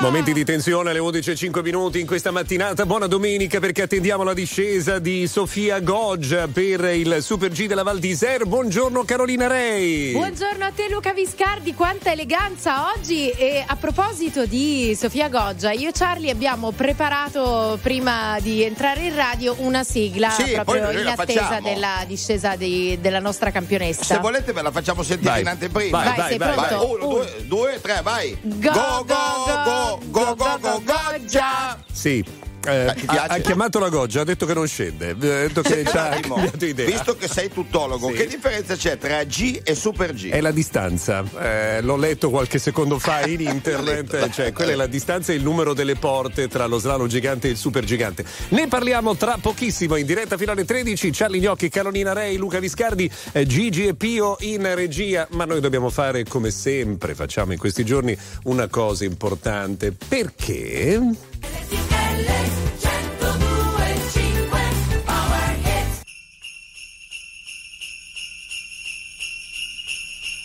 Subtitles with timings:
[0.00, 2.86] Momenti di tensione alle 11.05 minuti in questa mattinata.
[2.86, 7.98] Buona domenica perché attendiamo la discesa di Sofia Goggia per il Super G della Val
[7.98, 8.46] d'Isère.
[8.46, 10.12] Buongiorno Carolina Rei.
[10.12, 13.28] Buongiorno a te Luca Viscardi, quanta eleganza oggi.
[13.28, 19.14] E a proposito di Sofia Goggia, io e Charlie abbiamo preparato prima di entrare in
[19.14, 21.68] radio una sigla Sì, proprio in attesa facciamo.
[21.68, 24.02] della discesa di- della nostra campionessa.
[24.14, 25.40] Se volete ve la facciamo sentire Vai.
[25.42, 26.02] in anteprima.
[26.02, 26.86] Vai, Vai, sei vai, pronto?
[26.90, 28.34] Uno, Un- due, due, tre, vai.
[28.40, 31.78] Go, go, go, go, go, go, go, Goggia.
[31.92, 32.49] Sì.
[32.66, 35.84] Eh, ti ha, ha chiamato la Goggia, ha detto che non scende, ha detto che
[35.84, 36.86] ci ha Attimo, cambiato idea.
[36.86, 38.14] Visto che sei tuttologo, Sì.
[38.14, 40.30] che differenza c'è tra G e Super G?
[40.30, 44.86] È la distanza, Eh, l'ho letto qualche secondo fa in internet, cioè quella è la
[44.86, 48.24] distanza e il numero delle porte tra lo slalom gigante e il super gigante.
[48.50, 53.10] Ne parliamo tra pochissimo in diretta fino alle 13, Charlie Gnocchi, Carolina Rei, Luca Viscardi,
[53.32, 57.84] eh, Gigi e Pio in regia, ma noi dobbiamo fare come sempre, facciamo in questi
[57.84, 61.00] giorni una cosa importante, perché...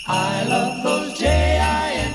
[0.08, 2.14] I love those J-I-N-G-L-E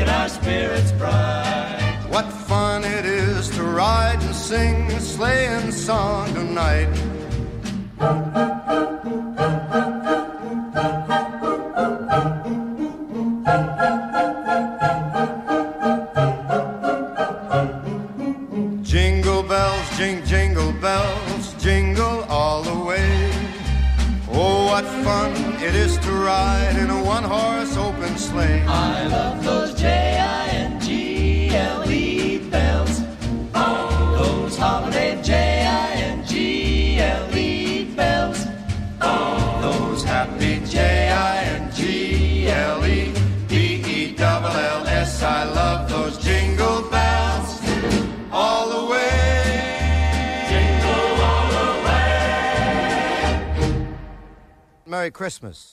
[0.00, 2.06] making our spirits bright.
[2.08, 6.88] What fun it is to ride and sing a sleighing song tonight.
[18.82, 23.30] Jingle bells, jing, jingle bells, jingle all the way.
[24.32, 25.32] Oh, what fun
[25.62, 28.64] it is to ride in a one horse open sleigh.
[28.66, 31.56] I love those J-I-N-G-L-E
[32.50, 33.00] bells.
[33.54, 36.34] Oh, those holiday J-I-N-G-L-E
[37.96, 38.44] bells.
[39.00, 41.70] Oh, Those happy J-I-N-G-L-E
[43.48, 47.62] B-E-double-L-S I love those jingle bells
[48.30, 50.44] all the way.
[50.50, 53.86] Jingle all the way.
[54.84, 55.72] Merry Christmas.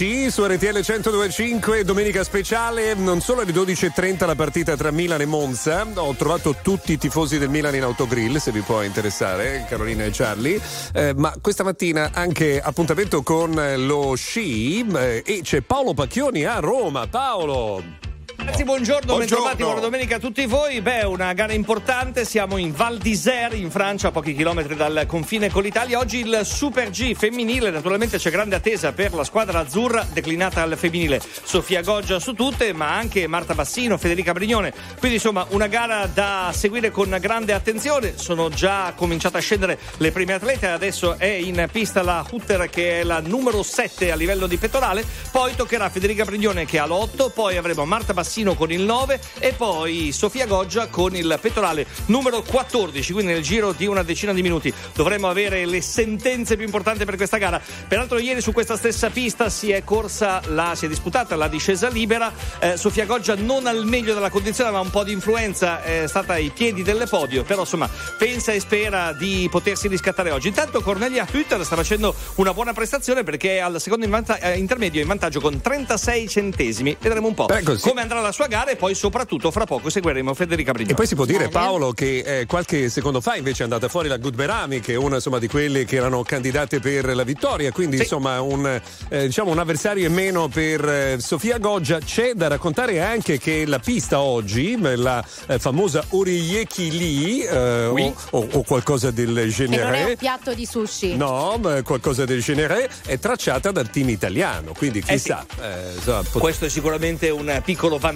[0.00, 5.26] 12 su RTL 1025, domenica speciale, non solo alle 12.30 la partita tra Milan e
[5.26, 10.04] Monza, ho trovato tutti i tifosi del Milan in autogrill, se vi può interessare, Carolina
[10.04, 10.58] e Charlie,
[10.94, 16.60] Eh, ma questa mattina anche appuntamento con lo sci eh, e c'è Paolo Pacchioni a
[16.60, 17.06] Roma.
[17.06, 17.99] Paolo!
[18.40, 19.18] Ragazzi, buongiorno, Buongiorno.
[19.18, 20.80] bentrovati, buona domenica a tutti voi.
[20.80, 25.50] Beh, una gara importante, siamo in Val d'Isère in Francia, a pochi chilometri dal confine
[25.50, 25.98] con l'Italia.
[25.98, 30.74] Oggi il Super G femminile, naturalmente c'è grande attesa per la squadra azzurra declinata al
[30.78, 31.20] femminile.
[31.42, 34.72] Sofia Goggia su tutte, ma anche Marta Bassino, Federica Brignone.
[34.98, 38.14] Quindi insomma una gara da seguire con grande attenzione.
[38.16, 43.00] Sono già cominciate a scendere le prime atlete, adesso è in pista la Hutter che
[43.00, 47.30] è la numero 7 a livello di pettorale, poi toccherà Federica Brignone che ha l'8,
[47.34, 52.42] poi avremo Marta Bassino con il 9 e poi Sofia Goggia con il pettorale numero
[52.42, 57.04] 14, quindi nel giro di una decina di minuti dovremo avere le sentenze più importanti
[57.04, 57.60] per questa gara.
[57.88, 61.88] Peraltro ieri su questa stessa pista si è corsa la si è disputata la discesa
[61.88, 66.04] libera, Eh, Sofia Goggia non al meglio della condizione, ma un po' di influenza è
[66.06, 70.46] stata ai piedi del podio, però insomma pensa e spera di potersi riscattare oggi.
[70.46, 74.56] Intanto Cornelia Hütter sta facendo una buona prestazione perché è al secondo in vanta- eh,
[74.56, 76.96] intermedio in vantaggio con 36 centesimi.
[77.00, 80.34] Vedremo un po' Beh, come andrà la sua gara e poi soprattutto fra poco seguiremo
[80.34, 80.92] Federica Brignone.
[80.92, 81.48] E poi si può dire.
[81.48, 84.96] Paolo, che eh, qualche secondo fa invece è andata fuori la Good Berami, che è
[84.96, 87.70] una insomma, di quelle che erano candidate per la vittoria.
[87.72, 88.02] Quindi, Sì.
[88.02, 91.98] insomma, un, eh, diciamo, un avversario in meno per eh, Sofia Goggia.
[91.98, 98.12] C'è da raccontare anche che la pista oggi, la eh, famosa Oriyeki Lee, eh, Oui.
[98.30, 100.04] o, o- o qualcosa del Che non è genere.
[100.10, 101.16] un piatto di sushi.
[101.16, 105.44] No, ma qualcosa del genere è tracciata dal team italiano, quindi Eh chissà.
[105.60, 108.09] eh, insomma, pot- Questo è sicuramente un piccolo vantaggio.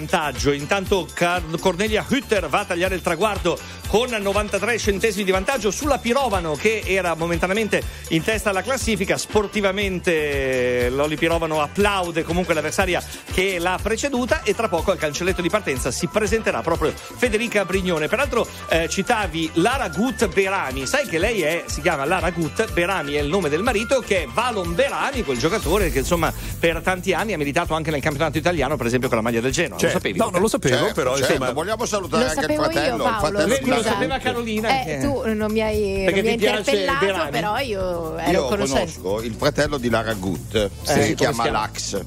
[0.53, 5.99] Intanto Car- Cornelia Hütter va a tagliare il traguardo con 93 centesimi di vantaggio sulla
[5.99, 9.17] Pirovano che era momentaneamente in testa alla classifica.
[9.17, 15.49] Sportivamente Loli Pirovano applaude comunque l'avversaria che l'ha preceduta e tra poco al cancelletto di
[15.49, 18.07] partenza si presenterà proprio Federica Brignone.
[18.07, 20.85] Peraltro eh, citavi Lara Gut Berami.
[20.85, 24.23] Sai che lei è, si chiama Lara Gut Berami, è il nome del marito che
[24.23, 28.37] è Valon Berami, quel giocatore che insomma per tanti anni ha militato anche nel campionato
[28.37, 29.74] italiano, per esempio con la maglia del Genoa.
[29.77, 30.17] Cioè, lo sapevi?
[30.19, 31.33] No, non lo sapevo, Certo, però certo.
[31.33, 31.51] insomma.
[31.51, 33.89] vogliamo salutare Lo anche il sapevo io, fratello, il Paolo, fratello lo scusa.
[33.91, 34.81] sapeva Carolina.
[34.81, 37.31] Eh, che- tu non mi hai, Perché non mi hai interpellato, Berami?
[37.31, 41.49] però io ero Io conosco il fratello di Lara Gut, Sì, come si chiama?
[41.49, 42.01] Lax.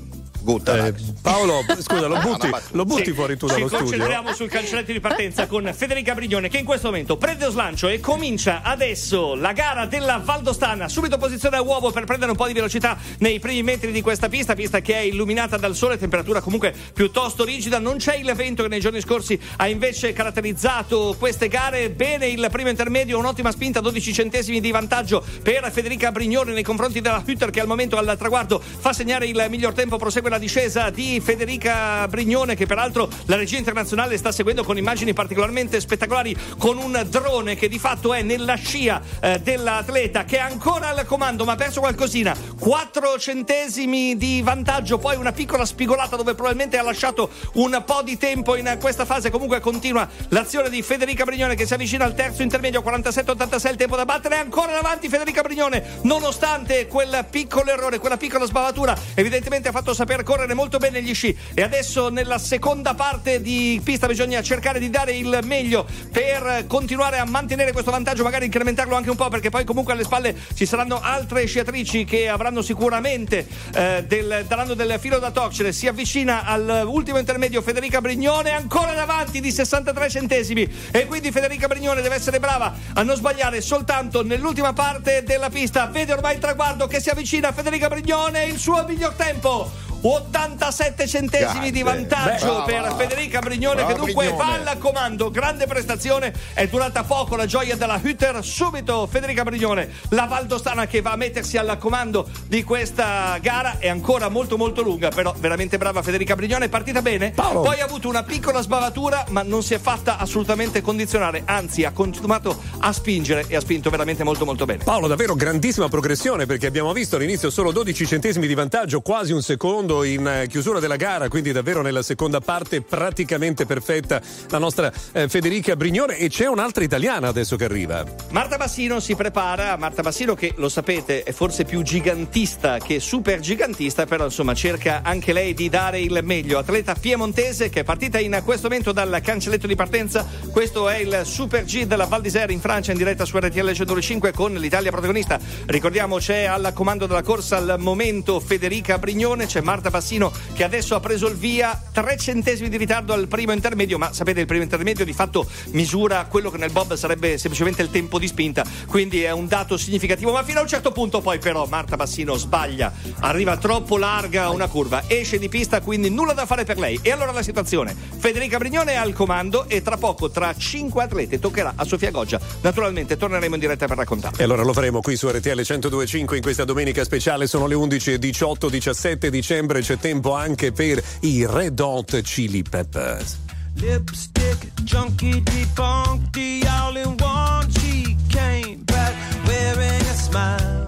[0.49, 0.95] Gut, Eh.
[1.21, 3.85] Paolo, scusa, lo butti, lo butti Sì, fuori tu ci dallo studio.
[3.85, 7.87] concentriamo sul cancelletto di partenza con Federica Brignone che in questo momento prende lo slancio
[7.89, 10.89] e comincia adesso la gara della Valdostana.
[10.89, 14.31] Subito posizione a uovo per prendere un po' di velocità nei primi metri di questa
[14.31, 17.79] pista, pista che è illuminata dal sole, temperatura comunque piuttosto rigida.
[17.79, 21.91] Non c'è il vento che nei giorni scorsi ha invece caratterizzato queste gare.
[21.91, 27.03] Bene il primo intermedio, un'ottima spinta, 12 centesimi di vantaggio per Federica Brignone nei confronti
[27.03, 30.91] della Hütter che al momento al traguardo fa segnare il miglior tempo, prosegue la discesa
[30.91, 36.79] di Federica Brignone che peraltro la regia internazionale sta seguendo con immagini particolarmente spettacolari con
[36.79, 41.45] un drone che di fatto è nella scia eh, dell'atleta che è ancora al comando
[41.45, 42.37] ma ha perso qualcosina.
[42.59, 48.17] 4 centesimi di vantaggio poi una piccola spigolata dove probabilmente ha lasciato un po' di
[48.17, 49.31] tempo in questa fase.
[49.31, 53.97] Comunque continua l'azione di Federica Brignone che si avvicina al terzo intermedio 47-86 il tempo
[53.97, 59.69] da battere ancora in avanti Federica Brignone nonostante quel piccolo errore quella piccola sbavatura evidentemente
[59.69, 61.35] ha fatto saper correre molto bene gli sci.
[61.55, 67.17] E adesso nella seconda parte di pista bisogna cercare di dare il meglio per continuare
[67.17, 70.67] a mantenere questo vantaggio magari incrementarlo anche un po' perché poi comunque alle spalle ci
[70.67, 75.73] saranno altre sciatrici che avranno sicuramente eh, del, daranno del filo da torcere.
[75.73, 80.71] Si avvicina all'ultimo intermedio Federica Brignone ancora davanti di 63 centesimi.
[80.91, 85.87] E quindi Federica Brignone deve essere brava a non sbagliare soltanto nell'ultima parte della pista.
[85.87, 91.07] Vede ormai il traguardo che si avvicina a Federica Brignone il suo miglior tempo 87
[91.07, 92.07] centesimi di Grande.
[92.07, 92.95] vantaggio Beh, per.
[92.97, 94.65] Federica Brignone che Brava dunque Brignone.
[94.65, 95.31] va al comando.
[95.31, 98.45] Grande prestazione, è durata poco la gioia della Hütter.
[98.45, 103.89] Subito Federica Brignone, la Valdostana che va a mettersi al comando di questa gara è
[103.89, 107.31] ancora molto molto lunga, però veramente brava Federica Brignone, è partita bene.
[107.31, 107.63] Paolo.
[107.63, 111.93] Poi ha avuto una piccola sbavatura, ma non si è fatta assolutamente condizionare, anzi ha
[111.93, 114.85] continuato a spingere e ha spinto veramente molto molto bene.
[114.85, 119.43] Paolo, davvero grandissima progressione perché abbiamo visto all'inizio solo 12 centesimi di vantaggio, quasi un
[119.43, 124.93] secondo in eh, chiusura della gara, quindi davvero nella seconda parte praticamente perfetta la nostra
[125.13, 128.05] eh, Federica Brignone e c'è un'altra italiana adesso che arriva.
[128.31, 133.41] Marta Bassino si prepara, Marta Bassino che lo sapete è forse più gigantista che super
[133.41, 136.59] gigantista, però insomma cerca anche lei di dare il meglio.
[136.59, 141.23] Atleta piemontese che è partita in questo momento dal cancelletto di partenza, questo è il
[141.25, 145.39] Super G della Val d'Isère in Francia in diretta su RTL 105 con l'Italia protagonista.
[145.67, 150.95] Ricordiamo c'è al comando della corsa al momento Federica Brignone, c'è Marta Bassino che adesso
[150.95, 154.63] ha preso il via, 3 centesimi di ritardo al primo intermedio, ma sapete il primo
[154.63, 159.23] intermedio di fatto misura quello che nel Bob sarebbe semplicemente il tempo di spinta, quindi
[159.23, 162.93] è un dato significativo, ma fino a un certo punto poi però Marta Bassino sbaglia,
[163.21, 166.99] arriva troppo larga una curva, esce di pista, quindi nulla da fare per lei.
[167.03, 171.39] E allora la situazione, Federica Brignone è al comando e tra poco tra 5 atlete
[171.39, 172.41] toccherà a Sofia Goggia.
[172.61, 174.37] Naturalmente torneremo in diretta per raccontare.
[174.39, 177.47] E allora lo faremo qui su RTL 1025 in questa domenica speciale.
[177.47, 179.68] Sono le 11 e 18, 17 dicembre.
[179.75, 183.39] C'è tempo anche per i Red Hot Chili Peppers.
[183.75, 187.71] Lipstick, junkie, debunked the all in one.
[187.71, 189.15] She came back
[189.47, 190.85] wearing a smile.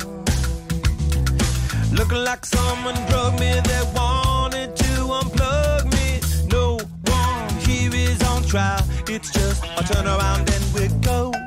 [1.92, 6.20] Looking like someone drugged me that wanted to unplug me.
[6.50, 8.82] No one here is on trial.
[9.06, 11.39] It's just a turn around and we go.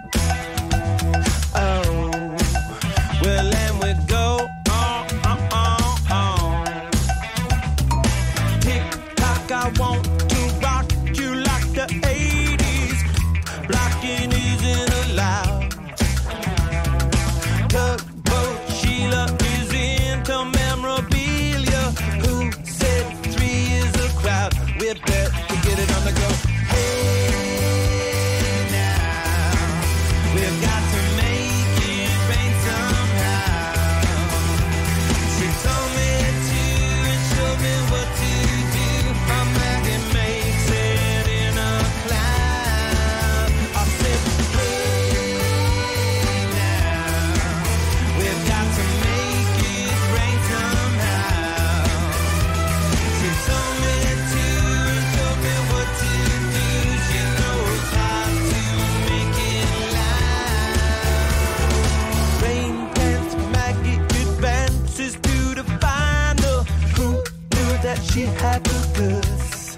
[68.14, 69.76] She had the goods?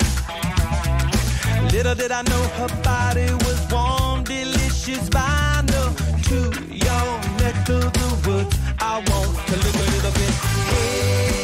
[1.73, 5.91] Little did I know her body was warm, delicious vinyl.
[6.27, 6.37] To
[6.83, 7.07] your
[7.39, 10.33] neck of the woods, I want to look a little bit.
[10.69, 11.34] Hey,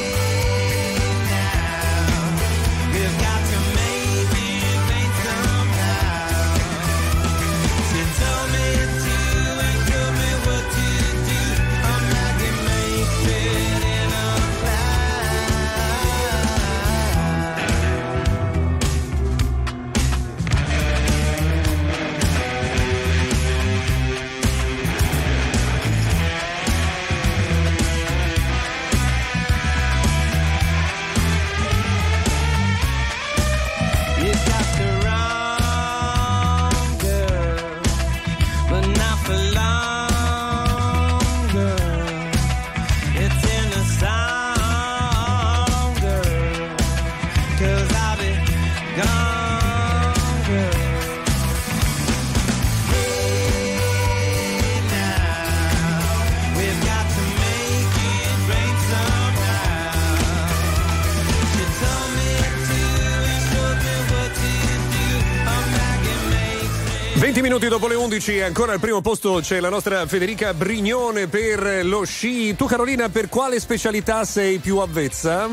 [68.21, 72.55] 11, ancora al primo posto c'è la nostra Federica Brignone per lo sci.
[72.55, 75.49] Tu Carolina, per quale specialità sei più avvezza?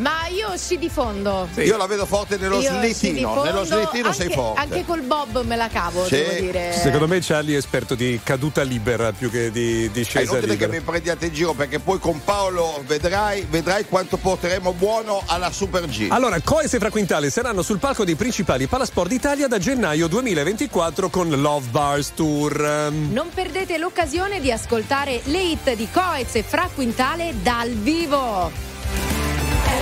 [0.00, 1.46] Ma io sci di fondo.
[1.56, 3.28] Io la vedo forte nello Io slittino.
[3.34, 4.60] fondo, Nello slittino anche, sei forte.
[4.60, 6.16] Anche col bob me la cavo, Sì.
[6.16, 6.72] devo dire.
[6.72, 10.56] Secondo me Charlie è esperto di caduta libera più che di, di È scesa inutile
[10.56, 10.72] che libera.
[10.72, 15.84] mi prendiate in giro perché poi con Paolo vedrai, vedrai quanto porteremo buono alla Super
[15.86, 16.06] G.
[16.08, 21.28] Allora, Coes e Fraquintale saranno sul palco dei principali Palasport d'Italia da gennaio 2024 con
[21.28, 22.90] Love Bars Tour.
[22.90, 28.69] Non perdete l'occasione di ascoltare le hit di Coez e Fra Quintale dal vivo.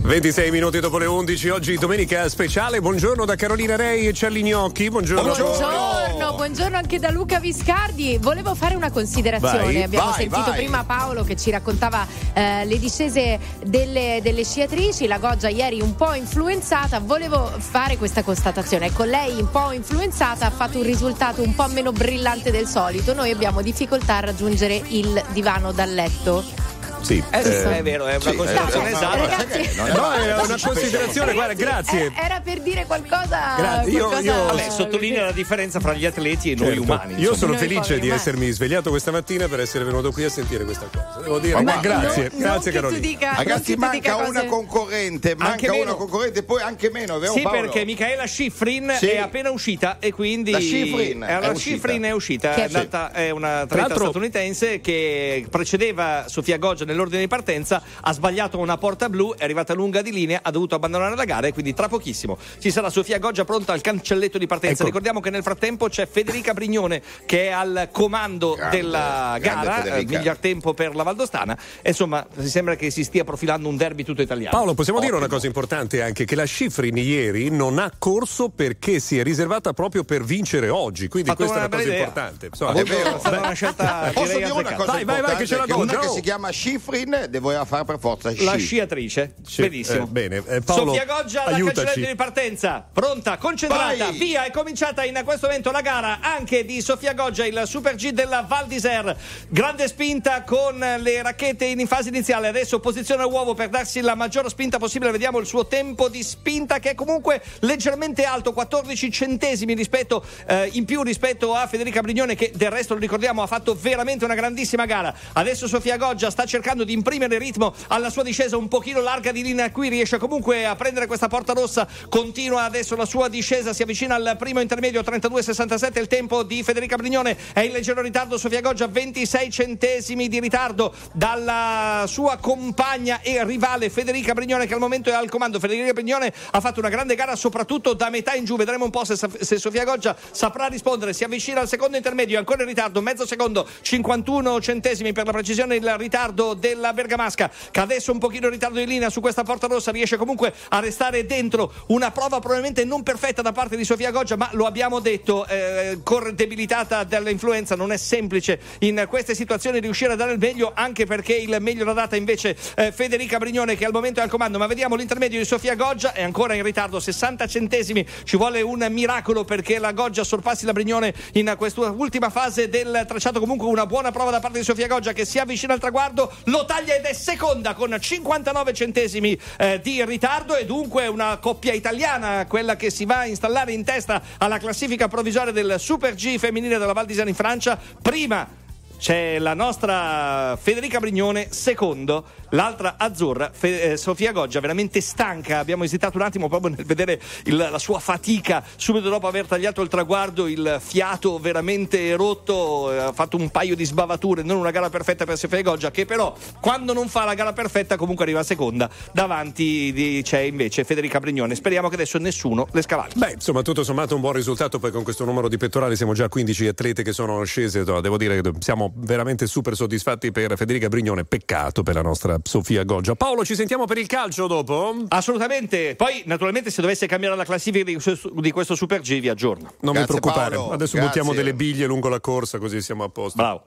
[0.00, 2.80] 26 minuti dopo le 11, oggi domenica speciale.
[2.80, 4.90] Buongiorno da Carolina Rei e Charlie Gnocchi.
[4.90, 5.32] Buongiorno.
[5.32, 8.18] Buongiorno, buongiorno anche da Luca Viscardi.
[8.20, 9.72] Volevo fare una considerazione.
[9.72, 10.56] Vai, Abbiamo vai, sentito vai.
[10.56, 15.06] prima Paolo che ci raccontava eh, le discese delle, delle sciatrici.
[15.06, 16.98] La Goggia ieri un po' influenzata.
[16.98, 18.86] Volevo fare questa constatazione.
[18.86, 23.14] Ecco, lei un po' influenzata ha fatto un risultato un po' meno brillante del solito.
[23.14, 26.70] Noi abbiamo difficoltà a raggiungere il divano dal letto.
[27.02, 27.22] Sì.
[27.30, 29.16] Eh, eh, è vero, è una sì, considerazione eh, esatta.
[29.16, 32.06] ragazzi, non è No, una- non considerazione, guarda, grazie.
[32.06, 33.54] Eh, era per dire qualcosa.
[33.56, 36.82] Grazie, io- qualcosa- io- Vabbè, sottolinea la differenza fra gli atleti e noi Certo.
[36.82, 37.12] umani.
[37.14, 37.36] Io insomma.
[37.36, 38.20] sono Noi felice di umani.
[38.20, 41.20] essermi svegliato questa mattina per essere venuto qui a sentire questa cosa.
[41.22, 43.00] Devo dire, Ma ma grazie, non- non grazie tu Carolina.
[43.00, 45.82] dica- non Ragazzi, manca una cose- concorrente, Anche manca meno.
[45.82, 47.60] una concorrente e poi anche meno, vero Sì, Paolo?
[47.62, 49.06] perché Michaela Schifrin Sì.
[49.08, 51.58] è appena uscita e quindi La Schifrin Eh, è la uscita.
[51.58, 56.84] Schifrin è uscita, Che- è, andata- è una Tra atleta statunitense che precedeva Sofia Goggia
[56.92, 60.74] nell'ordine di partenza, ha sbagliato una porta blu, è arrivata lunga di linea, ha dovuto
[60.74, 64.46] abbandonare la gara e quindi tra pochissimo ci sarà Sofia Goggia pronta al cancelletto di
[64.46, 64.76] partenza.
[64.76, 64.84] Ecco.
[64.84, 70.04] Ricordiamo che nel frattempo c'è Federica Brignone che è al comando Grande, della gara, eh,
[70.04, 71.56] miglior tempo per la Valdostana.
[71.80, 74.56] E Insomma, si sembra che si stia profilando un derby tutto italiano.
[74.56, 78.98] Paolo, possiamo dire una cosa importante anche che la Schifrin ieri non ha corso perché
[78.98, 81.98] si è riservata proprio per vincere oggi, quindi Fatto questa è una cosa idea.
[81.98, 82.46] importante.
[82.46, 83.16] Insomma, È vero.
[83.16, 85.78] È stata una scelta Posso dire una cosa Vai, vai, vai, che ce la do,
[85.78, 86.50] una che si chiama
[86.82, 88.44] Schifrin doveva fare per forza sci.
[88.44, 90.04] La sciatrice, Sì, benissimo.
[90.04, 91.74] eh, bene, eh, Paolo, Sofia Goggia aiutaci.
[91.84, 94.18] cancelletto di partenza, pronta, concentrata, Vai.
[94.18, 98.10] via, è cominciata in questo momento la gara anche di Sofia Goggia, il Super G
[98.10, 99.16] della Val d'Isère.
[99.48, 104.48] Grande spinta con le racchette in fase iniziale, adesso posiziona l'uovo per darsi la maggior
[104.48, 109.74] spinta possibile, vediamo il suo tempo di spinta che è comunque leggermente alto, 14 centesimi
[109.74, 113.74] rispetto, eh, in più rispetto a Federica Brignone che del resto lo ricordiamo ha fatto
[113.74, 115.14] veramente una grandissima gara.
[115.34, 119.42] Adesso Sofia Goggia sta cercando di imprimere ritmo alla sua discesa un pochino larga di
[119.42, 119.70] linea.
[119.70, 124.14] Qui, riesce comunque a prendere questa porta rossa, continua adesso la sua discesa, si avvicina
[124.14, 128.86] al primo intermedio 32-67 il tempo di Federica Brignone, è in leggero ritardo Sofia Goggia
[128.86, 135.12] 26 centesimi di ritardo dalla sua compagna e rivale Federica Brignone che al momento è
[135.12, 135.60] al comando.
[135.60, 139.04] Federica Brignone ha fatto una grande gara soprattutto da metà in giù, vedremo un po'
[139.04, 143.26] se, se Sofia Goggia saprà rispondere, si avvicina al secondo intermedio, ancora in ritardo, mezzo
[143.26, 145.76] secondo, 51 centesimi per la precisione.
[145.76, 149.66] Il ritardo della Bergamasca che adesso un pochino in ritardo di linea su questa porta
[149.66, 154.12] rossa riesce comunque a restare dentro una prova probabilmente non perfetta da parte di Sofia
[154.12, 155.98] Goggia ma lo abbiamo detto eh,
[156.32, 161.34] debilitata dall'influenza non è semplice in queste situazioni riuscire a dare il meglio anche perché
[161.34, 164.58] il meglio l'ha data invece eh, Federica Brignone che al momento è al comando.
[164.58, 168.86] Ma vediamo l'intermedio di Sofia Goggia è ancora in ritardo 60 centesimi ci vuole un
[168.90, 173.40] miracolo perché la Goggia sorpassi la Brignone in questa ultima fase del tracciato.
[173.40, 176.64] Comunque una buona prova da parte di Sofia Goggia che si avvicina al traguardo lo
[176.64, 180.56] taglia ed è seconda con 59 centesimi eh, di ritardo.
[180.56, 185.08] E dunque una coppia italiana quella che si va a installare in testa alla classifica
[185.08, 187.78] provvisoria del Super G femminile della Val di Isère in Francia.
[188.00, 188.60] Prima
[188.98, 195.58] c'è la nostra Federica Brignone, secondo, l'altra azzurra, Fe- eh, Sofia Goggia, veramente stanca.
[195.58, 199.82] Abbiamo esitato un attimo proprio nel vedere il- la sua fatica subito dopo aver tagliato
[199.82, 202.90] il traguardo, il fiato veramente rotto.
[202.92, 206.04] eh, Ha fatto un paio di sbavature, non una gara perfetta per Sofia Goggia, che
[206.06, 208.88] però quando non fa la gara perfetta comunque arriva seconda.
[209.12, 211.54] Davanti di- c'è invece Federica Brignone.
[211.54, 213.18] Speriamo che adesso nessuno le scavalchi.
[213.18, 214.78] Beh, insomma, tutto sommato un buon risultato.
[214.78, 217.84] Poi con questo numero di pettorali siamo già a 15 atlete che sono scese.
[217.84, 221.24] Devo dire che siamo veramente super soddisfatti per Federica Brignone.
[221.24, 223.14] Peccato per la nostra Sofia Goggia.
[223.14, 225.04] Paolo, ci sentiamo per il calcio dopo?
[225.08, 225.96] Assolutamente.
[225.96, 229.74] Poi, naturalmente, se dovesse cambiare la classifica di questo, di questo Super G, vi aggiorno.
[229.80, 230.56] Non vi Grazie, preoccupare.
[230.56, 230.72] Paolo.
[230.72, 231.08] Adesso Grazie.
[231.20, 233.36] buttiamo delle biglie lungo la corsa, così siamo a posto.
[233.36, 233.66] Bravo.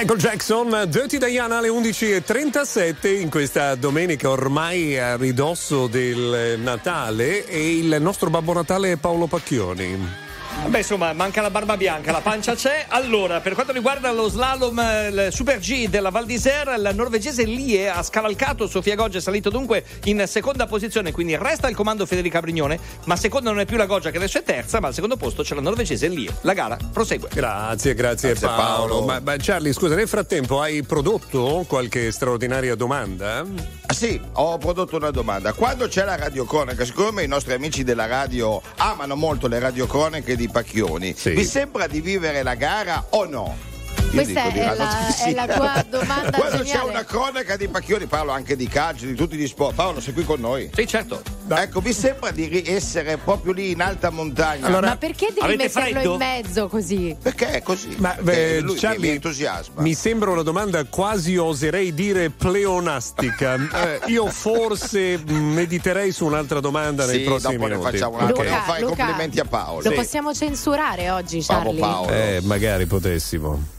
[0.00, 7.76] Michael Jackson, Dirty Diana alle 11.37 in questa domenica ormai a ridosso del Natale e
[7.76, 10.29] il nostro Babbo Natale è Paolo Pacchioni.
[10.68, 12.84] Beh, insomma, manca la barba bianca, la pancia c'è.
[12.88, 17.42] Allora, per quanto riguarda lo slalom eh, il Super G della Val d'Isère, il norvegese
[17.44, 22.06] Lie ha scavalcato Sofia Goggia, è salito dunque in seconda posizione, quindi resta il comando
[22.06, 24.94] Federica Brignone, ma seconda non è più la Goggia che adesso è terza, ma al
[24.94, 26.32] secondo posto c'è la norvegese Lie.
[26.42, 27.30] La gara prosegue.
[27.32, 28.86] Grazie, grazie, Grazie, Paolo.
[28.86, 29.06] Paolo.
[29.06, 33.79] Ma, ma Charlie, scusa, nel frattempo hai prodotto qualche straordinaria domanda?
[33.90, 35.52] Ah, sì, ho prodotto una domanda.
[35.52, 40.48] Quando c'è la radiocronaca, siccome i nostri amici della radio amano molto le radiocronache di
[40.48, 41.30] Pacchioni, Sì.
[41.30, 43.56] vi sembra di vivere la gara o no?
[44.10, 46.88] Questa dico di è la- non è la tua domanda Quando c'è geniale.
[46.90, 49.74] una cronaca di Pacchioni, parlo anche di calcio, di tutti gli sport.
[49.74, 50.68] Paolo, sei qui con noi?
[50.74, 51.22] Sì, certo.
[51.48, 54.68] Ecco, vi sembra di essere proprio lì in alta montagna?
[54.80, 56.12] Ma perché devi metterlo freddo?
[56.12, 57.16] in mezzo così?
[57.20, 57.94] Perché è così?
[57.98, 59.80] Ma Perché eh, lui mi- mi entusiasma.
[59.82, 63.58] mi sembra una domanda quasi oserei dire pleonastica.
[63.80, 67.90] Eh, io forse mh, mediterei su un'altra domanda nei Sì, prossimi dopo ne minuti.
[67.92, 68.28] facciamo un'altra.
[68.42, 69.82] Luca, Volevo fare i Luca, complimenti a Paolo.
[69.82, 69.94] Lo Sì.
[69.96, 71.80] possiamo censurare oggi, Charlie?
[71.80, 72.10] Paolo.
[72.12, 73.78] Eh, magari potessimo.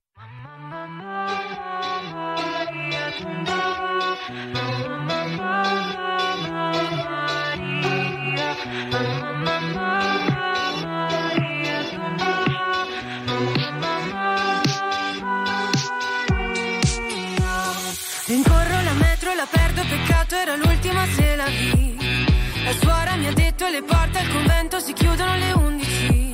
[23.71, 26.33] Le porte al convento si chiudono alle 11.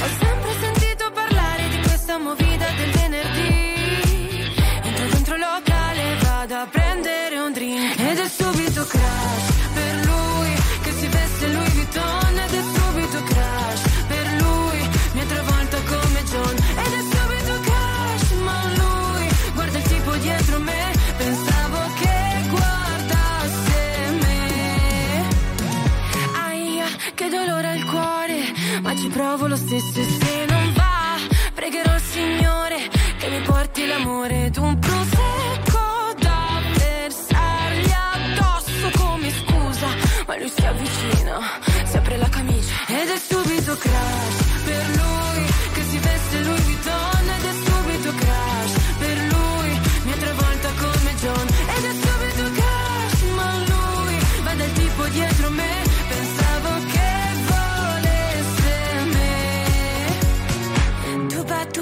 [0.00, 4.52] Ho sempre sentito parlare di questa movida del venerdì.
[4.82, 7.98] Entro dentro il locale, vado a prendere un drink.
[8.00, 9.53] Ed è subito crash
[29.14, 31.16] provo lo stesso e se non va,
[31.54, 34.46] pregherò il Signore che mi porti l'amore.
[34.46, 35.80] Ed un prosecco
[36.18, 39.86] da versargli addosso come scusa,
[40.26, 41.38] ma lui si avvicina,
[41.84, 44.33] si apre la camicia ed è subito crash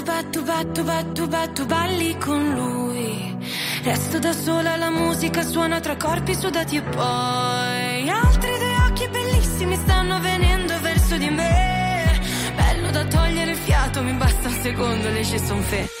[0.03, 3.37] ba, tu ba, tu ba, tu ba, tu ba, tu balli con lui.
[3.83, 9.75] Resto da sola, la musica suona tra corpi sudati e poi altri due occhi bellissimi
[9.75, 12.19] stanno venendo verso di me.
[12.55, 15.92] Bello da togliere il fiato, mi basta un secondo, le ci son fe.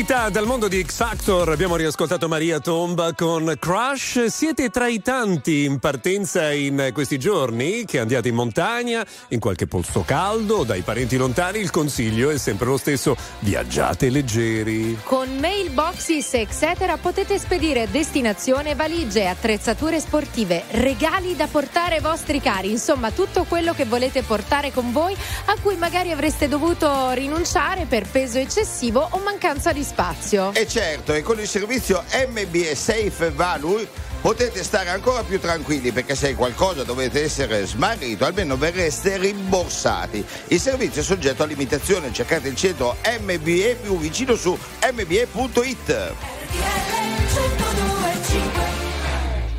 [0.00, 4.24] Novità dal mondo di X Factor, abbiamo riascoltato Maria Tomba con Crush.
[4.28, 9.66] Siete tra i tanti in partenza in questi giorni che andate in montagna, in qualche
[9.66, 11.58] posto caldo, dai parenti lontani.
[11.58, 14.96] Il consiglio è sempre lo stesso: viaggiate leggeri.
[15.04, 16.96] Con mailboxes etc.
[16.96, 23.74] potete spedire destinazione, valigie, attrezzature sportive, regali da portare ai vostri cari, insomma tutto quello
[23.74, 29.18] che volete portare con voi a cui magari avreste dovuto rinunciare per peso eccessivo o
[29.18, 30.54] mancanza di spazio.
[30.54, 33.88] E certo, e con il servizio MBE Safe Value
[34.20, 40.24] potete stare ancora più tranquilli perché se qualcosa dovete essere smarrito, almeno verreste rimborsati.
[40.48, 44.56] Il servizio è soggetto a limitazione, cercate il centro MBE più vicino su
[44.92, 46.14] mbe.it.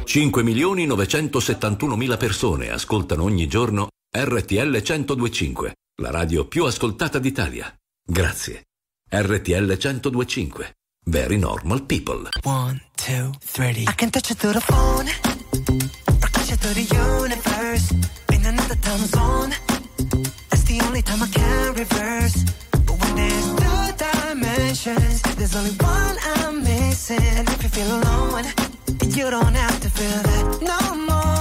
[0.03, 7.73] 5 milioni 971 mila persone ascoltano ogni giorno RTL 1025, la radio più ascoltata d'Italia.
[8.03, 8.63] Grazie.
[9.11, 10.73] RTL 1025.
[11.05, 12.25] Very normal people.
[12.43, 13.85] One, two, three.
[13.87, 15.07] I can touch it through the phone.
[16.23, 17.91] I touch it through the universe.
[18.31, 19.51] In another time zone.
[20.49, 22.43] That's the only time I can reverse.
[22.85, 27.19] But when there's two dimensions, there's only one I'm missing.
[27.19, 28.45] If you feel alone,
[29.17, 31.40] you don't have to feel that no more.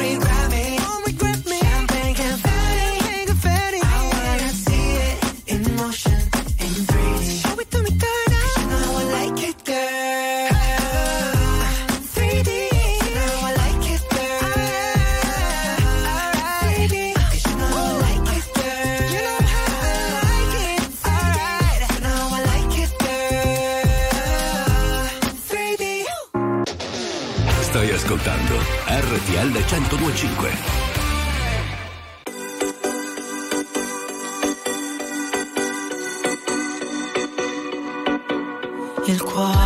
[27.71, 30.51] Stai ascoltando RTL 1025.
[39.05, 39.60] il cuore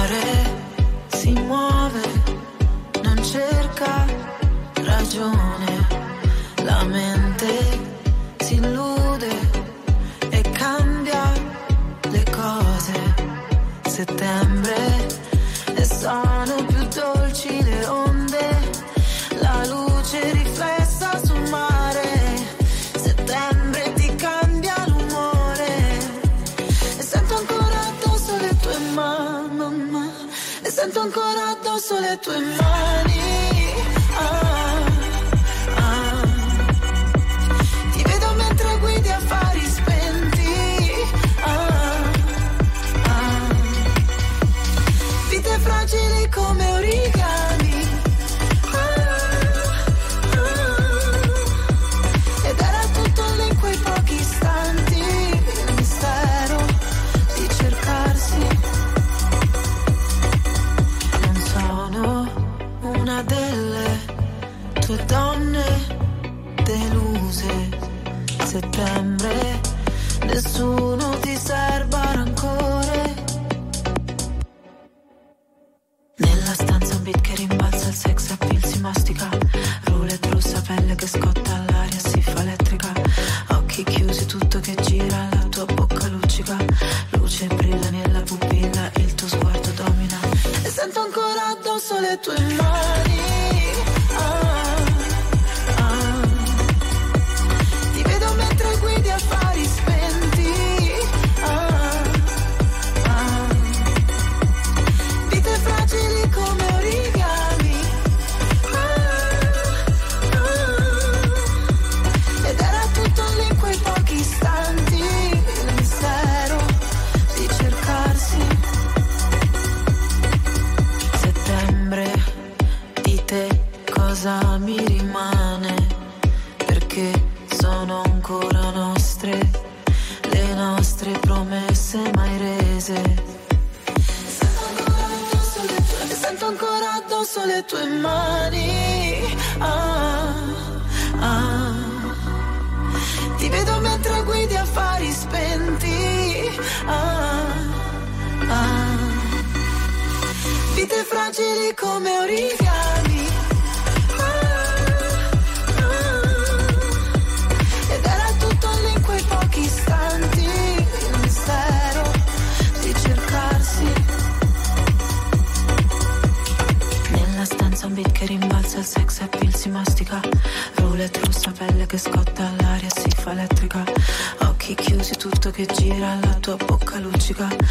[177.33, 177.64] bocca luccica,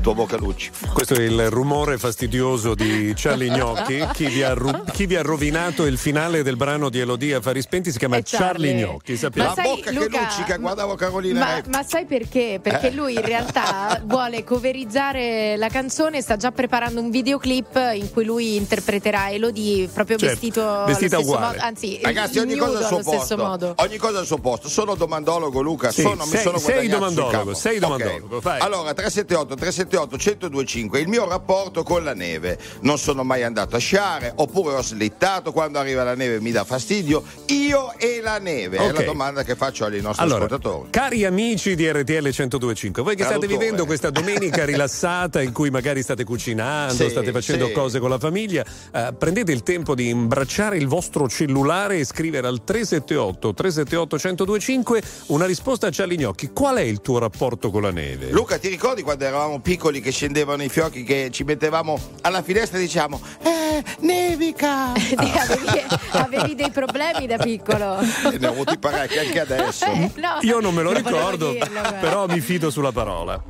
[0.00, 0.70] sguardo La tua bocca lucci.
[0.92, 4.06] Questo è il rumore fastidioso di Charlie Gnocchi.
[4.12, 7.60] Chi vi, ha ru- chi vi ha rovinato il finale del brano di Elodie Affari
[7.60, 8.74] Spenti si chiama È Charlie, Charlie.
[8.84, 9.16] Gnocchi.
[9.16, 9.48] Sappiamo.
[9.50, 12.58] Ma sai, Luca, guardavo Carolina Ma, ma sai perché?
[12.62, 12.92] Perché Eh.
[12.92, 18.56] lui in realtà vuole coverizzare la canzone, sta già preparando un videoclip in cui lui
[18.56, 21.46] interpreterà Elodie proprio Certo, vestito vestita allo stesso uguale.
[21.56, 23.36] modo, anzi Ragazzi, ogni cosa al suo posto.
[23.36, 23.74] modo.
[23.76, 24.68] Ogni cosa al suo posto.
[24.68, 25.90] Sono domandologo, Luca.
[25.90, 28.60] Sì, sono, mi sei- sono sei domandologo, sei domandologo, vai.
[28.60, 32.58] Allora, 378 378 1025 il mio rapporto con la neve.
[32.82, 36.64] Non sono mai andato a sciare, oppure ho slittato quando arriva la neve mi dà
[36.64, 37.22] fastidio.
[37.46, 38.76] Io e la neve.
[38.78, 38.98] È Ok.
[38.98, 40.90] la domanda che faccio ai nostri Allora, ascoltatori.
[40.90, 43.58] cari amici di RTL 1025, voi che state Traduttore.
[43.64, 47.72] vivendo questa domenica rilassata in cui magari state cucinando, Sì, state facendo sì.
[47.72, 52.46] cose con la famiglia, eh, prendete il tempo di imbracciare il vostro cellulare e scrivere
[52.46, 56.50] al 378 378 1025 una risposta a Charlie Gnocchi.
[56.52, 58.30] Qual è il tuo rapporto con la neve?
[58.30, 62.76] Luca, ti ricordi quando eravamo piccoli che scendevano i fiocchi, che ci mettevamo alla finestra
[62.78, 64.92] e diciamo Eh, nevica!
[64.92, 67.98] avevi, avevi dei problemi da piccolo.
[68.00, 69.86] E ne ho avuti parecchi anche adesso.
[69.90, 73.42] Eh, no, Io non me lo non ricordo, dirlo, però mi fido sulla parola.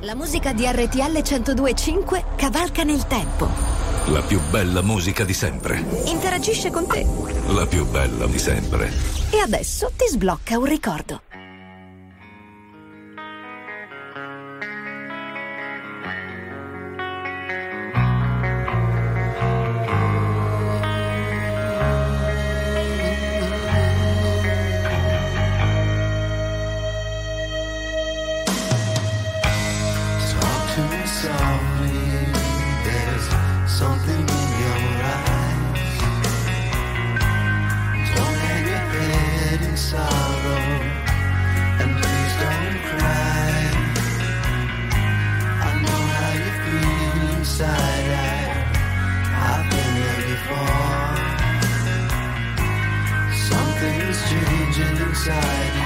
[0.00, 3.48] La musica di RTL 1025 cavalca nel tempo.
[4.06, 5.84] La più bella musica di sempre.
[6.06, 7.06] Interagisce con te.
[7.46, 8.92] La più bella di sempre.
[9.30, 11.22] E adesso ti sblocca un ricordo.
[55.24, 55.81] Inside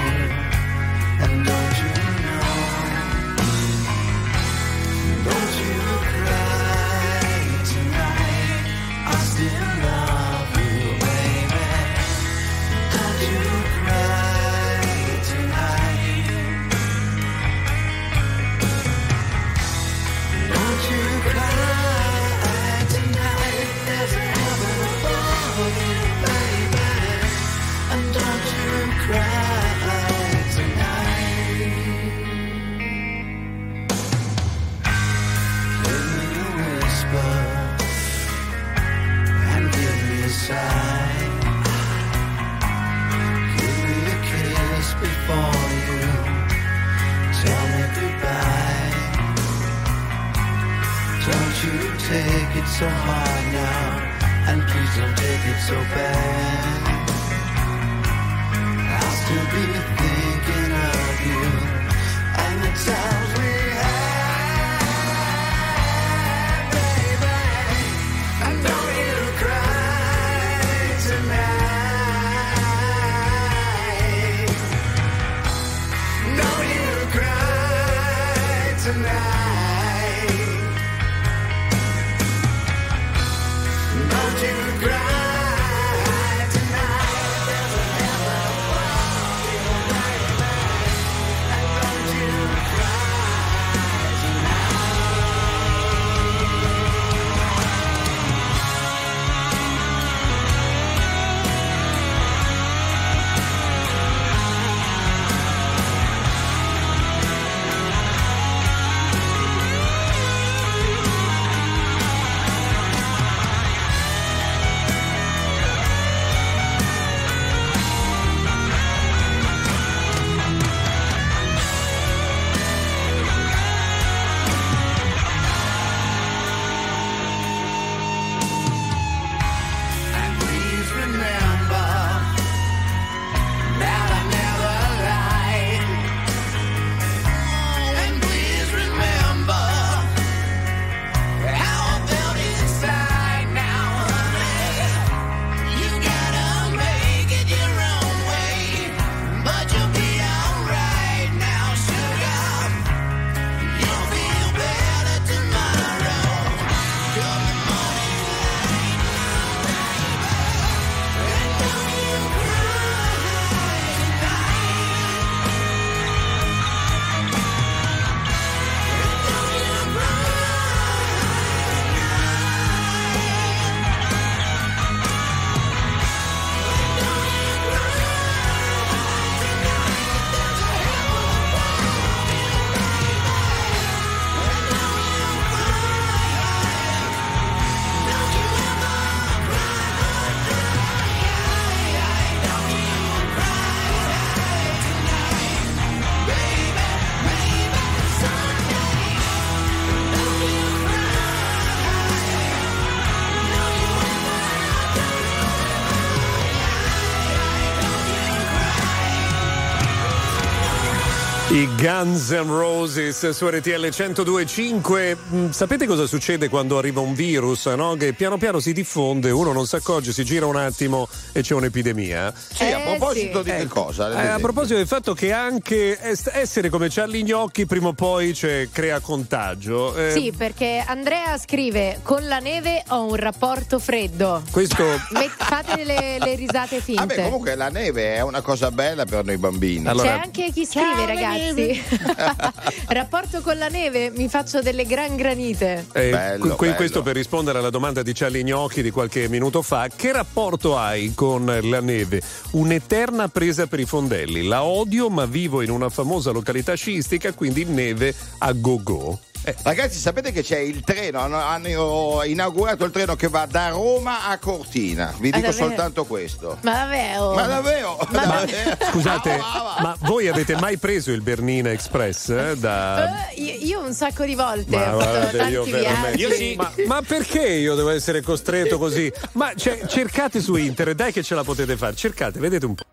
[211.91, 215.17] Guns N' Roses su RTL 1025.
[215.31, 217.95] Mm, Sapete cosa succede quando arriva un virus, no?
[217.95, 221.53] Che piano piano si diffonde, uno non si accorge, si gira un attimo e c'è
[221.53, 222.33] un'epidemia.
[222.35, 224.07] Sì, a proposito di che cosa?
[224.07, 227.93] ad Eh, a proposito del fatto che anche es- essere come Charlie Gnocchi prima o
[227.93, 229.95] poi cioè, crea contagio.
[229.95, 234.41] eh, Sì, perché Andrea scrive: Con la neve ho un rapporto freddo.
[234.51, 234.83] Questo
[235.37, 236.99] fate le, le risate finte.
[237.05, 239.85] Vabbè, comunque la neve è una cosa bella per noi bambini.
[239.85, 241.75] C'è anche chi scrive, ragazzi.
[242.89, 245.85] Rapporto con la neve, mi faccio delle gran granite.
[245.93, 246.75] Eh, Bello, que- bello.
[246.75, 249.87] Questo per rispondere alla domanda di Charlie Gnocchi di qualche minuto fa.
[249.93, 252.21] Che rapporto hai con la neve?
[252.51, 254.43] Un'eterna presa per i fondelli.
[254.45, 259.19] La odio, ma vivo in una famosa località sciistica, quindi neve a go-go.
[259.47, 261.19] Eh, Ragazzi, sapete che c'è il treno?
[261.21, 265.13] Hanno, hanno inaugurato il treno che va da Roma a Cortina.
[265.17, 265.67] Vi Ah, dico davvero?
[265.67, 266.57] soltanto questo.
[266.63, 267.33] Ma davvero?
[267.33, 267.97] Ma davvero?
[268.11, 268.77] Davvero?
[268.91, 272.27] Scusate, ma voi avete mai preso il Bernina Express?
[272.27, 273.29] eh, da...
[273.29, 276.55] Eh, io, io un sacco di volte Ma ho fatto guardate, tanti io veramente- viaggi.
[276.57, 279.09] ma, ma perché io devo essere costretto così?
[279.33, 281.95] Ma cioè, cercate su internet, dai che ce la potete fare.
[281.95, 282.83] Cercate, vedete un po'.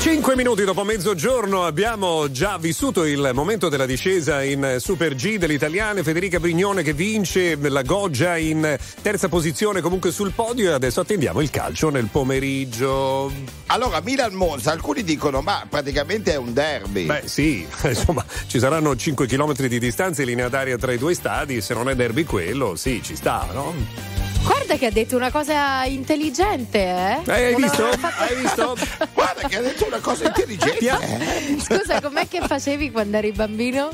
[0.00, 5.52] 5 minuti dopo mezzogiorno abbiamo già vissuto il momento della discesa in Super G delle
[5.52, 11.00] italiane, Federica Brignone che vince la Goggia in terza posizione comunque sul podio e adesso
[11.00, 13.30] attendiamo il calcio nel pomeriggio.
[13.66, 17.04] Allora, Milan-Monza, alcuni dicono, ma praticamente è un derby.
[17.04, 21.12] Beh sì, insomma ci saranno 5 km di distanza in linea d'aria tra i due
[21.12, 24.29] stadi, se non è derby quello, sì, ci sta, no?
[24.42, 27.20] Guarda che ha detto una cosa intelligente, eh?
[27.26, 27.84] Eh, hai visto?
[27.92, 28.76] fatto- Hai visto?
[29.14, 30.86] Guarda che ha detto una cosa intelligente.
[30.88, 31.56] eh.
[31.60, 33.90] Scusa, com'è che facevi quando eri bambino?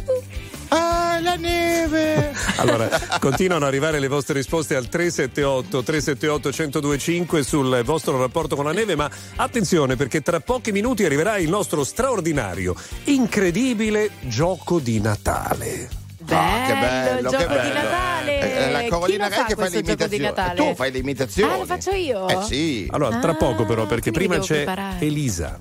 [0.68, 2.32] Ah, la neve!
[2.56, 2.88] Allora,
[3.20, 8.72] continuano ad arrivare le vostre risposte al 378 378 1025 sul vostro rapporto con la
[8.72, 12.74] neve, ma attenzione perché tra pochi minuti arriverà il nostro straordinario,
[13.04, 16.04] incredibile gioco di Natale.
[16.34, 17.62] Ah, che bello, che bello.
[17.62, 18.66] di Natale.
[18.66, 20.22] Eh, la Carolina lo fa Re che fa le imitazioni.
[20.24, 20.56] Natale?
[20.56, 21.52] Tu fai le imitazioni.
[21.52, 22.28] Ah, lo faccio io?
[22.28, 22.88] Eh sì.
[22.90, 25.04] Allora, tra Ah, poco però, perché quindi prima c'è preparare.
[25.04, 25.60] Elisa.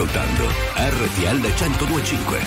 [0.00, 0.44] Ascoltando
[0.76, 2.40] RTL 1025.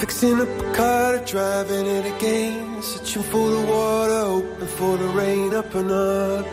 [0.00, 2.82] Fixing a car, driving it again.
[2.82, 5.54] Searching for the water, hoping for the rain.
[5.54, 6.46] Up and up,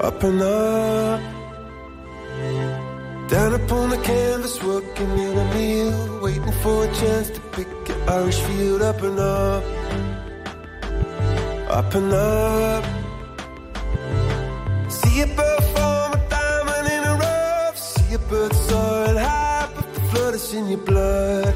[0.00, 1.39] up and up.
[3.70, 6.20] Upon the canvas, working in a meal.
[6.20, 8.82] Waiting for a chance to pick an Irish field.
[8.82, 9.62] Up and up,
[11.78, 12.84] up and up.
[14.90, 17.78] See a bird form a diamond in a rough.
[17.78, 21.54] See a bird soaring high, but the flood is in your blood.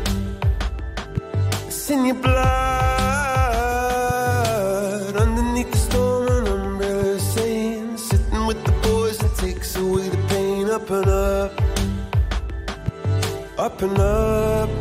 [1.67, 2.54] It's in your blood.
[13.65, 14.74] Up and up.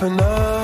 [0.00, 0.59] Up and up.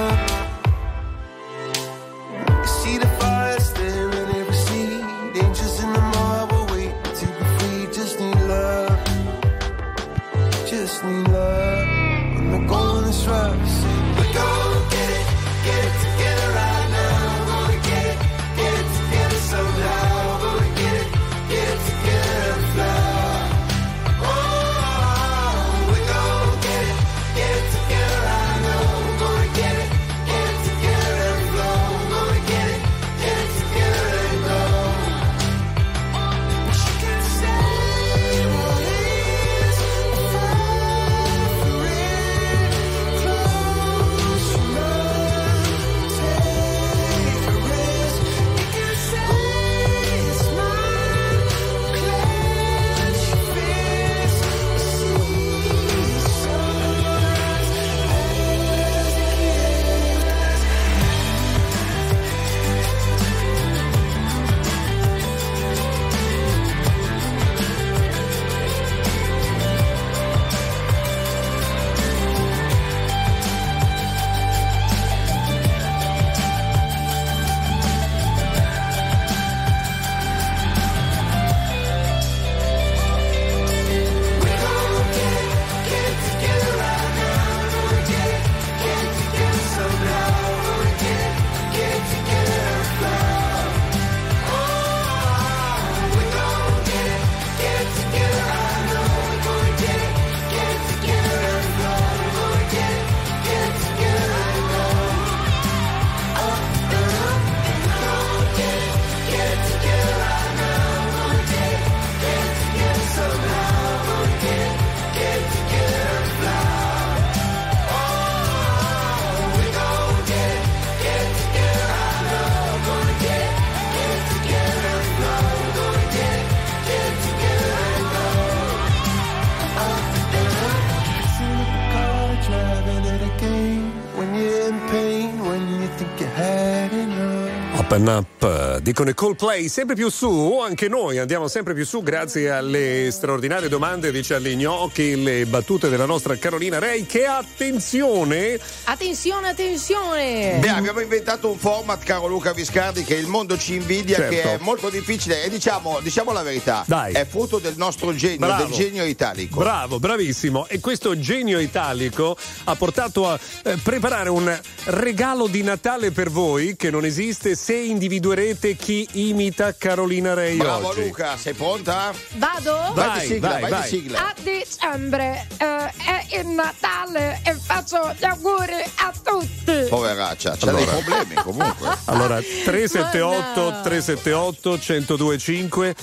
[139.05, 144.11] I Coldplay, sempre più su, anche noi andiamo sempre più su grazie alle straordinarie domande
[144.11, 148.59] di Charlie Gnocchi, le battute della nostra Carolina Rei, che attenzione,
[148.89, 150.59] Attenzione, attenzione!
[150.61, 154.31] Beh, abbiamo inventato un format, caro Luca Viscardi, che il mondo ci invidia, Certo.
[154.31, 157.13] che è molto difficile e diciamo, diciamo la verità, Dai.
[157.13, 158.63] è frutto del nostro genio, Bravo.
[158.63, 159.59] del genio italico.
[159.59, 166.13] bravo, bravissimo, e questo genio italico ha portato a eh, preparare un regalo di Natale
[166.13, 171.03] per voi che non esiste se individuerete chi imita Carolina Rei Bravo oggi.
[171.07, 172.13] Luca, sei pronta?
[172.35, 172.93] Vado?
[172.95, 174.19] Vai, Vai, di sigla, vai, vai, sigla.
[174.29, 175.65] A dicembre eh,
[176.05, 179.87] è il Natale e faccio gli auguri a tutti.
[179.89, 180.85] Poveraccia, c'ha Allora.
[180.93, 181.97] dei problemi comunque.
[182.07, 183.83] Allora, 378 Ma no.
[183.83, 185.95] 378 1025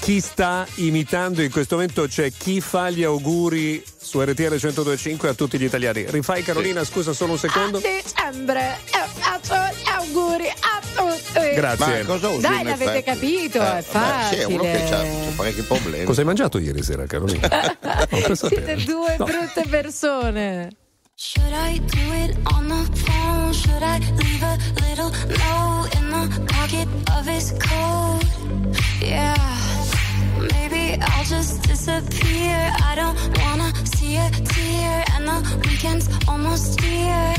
[0.00, 5.34] chi sta imitando in questo momento c'è chi fa gli auguri su RTL 1025 a
[5.34, 6.04] tutti gli italiani.
[6.08, 7.78] Rifai Carolina, scusa solo un A secondo.
[7.78, 10.80] dicembre e faccio gli auguri a
[11.54, 12.02] Grazie.
[12.02, 13.02] Ma cosa usi Dai, l'avete effetti?
[13.04, 14.96] capito, è Eh, vabbè, sì, è uno che facile.
[14.96, 16.04] ha c'ha parecchi problemi.
[16.04, 17.48] Cosa hai mangiato ieri sera, Carolina?
[18.12, 18.34] No.
[18.34, 20.68] Siete due brutte persone.
[21.16, 23.52] Should I do it on the phone?
[23.52, 28.22] Should I leave a little note in the pocket of his coat?
[29.00, 29.36] Yeah.
[30.40, 32.72] Maybe I'll just disappear.
[32.82, 37.34] I don't wanna see a tear, and the weekend's almost here.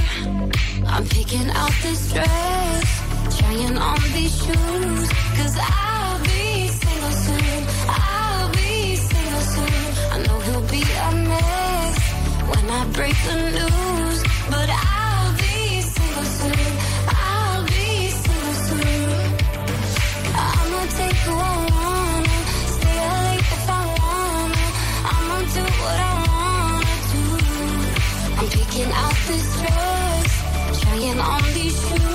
[0.86, 7.68] I'm picking out this dress, trying on these shoes, cause I'll be single soon.
[7.90, 8.23] I'll
[12.50, 14.20] when I break the news,
[14.50, 16.72] but I'll be single soon.
[17.10, 19.10] I'll be single soon.
[20.48, 22.38] I'ma take who I wanna,
[22.76, 24.66] stay up late if I wanna.
[25.14, 27.24] I'ma do what I wanna do.
[28.40, 30.30] I'm picking out this dress,
[30.82, 32.13] trying on these shoes,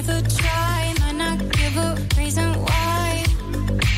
[0.00, 0.94] worth a try.
[1.00, 3.24] Might not give a reason why.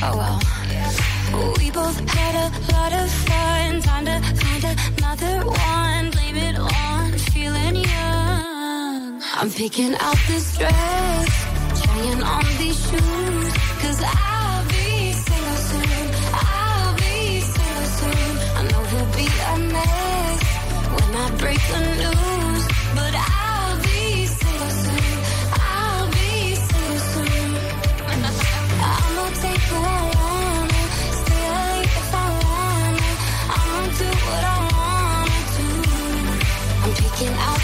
[0.03, 1.55] Oh well.
[1.59, 3.81] We both had a lot of fun.
[3.83, 4.65] Time to find
[4.99, 6.11] another one.
[6.11, 9.23] Blame it on feeling young.
[9.35, 11.31] I'm picking out this dress,
[11.83, 13.53] trying on these shoes.
[13.83, 16.07] Cause I'll be single soon.
[16.35, 18.35] I'll be single soon.
[18.59, 20.43] I know he'll be a mess
[20.95, 22.32] when I break the news.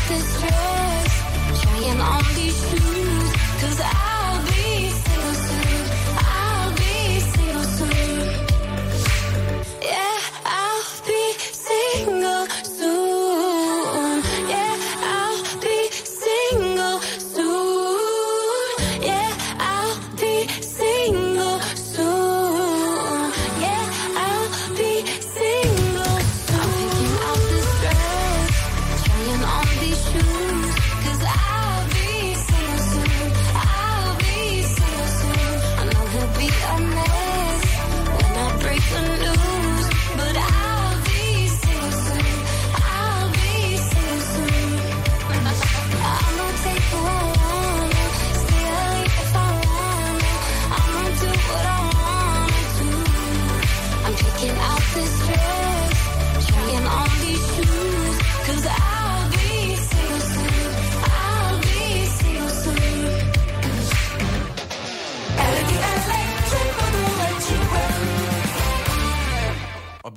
[0.09, 0.78] This you're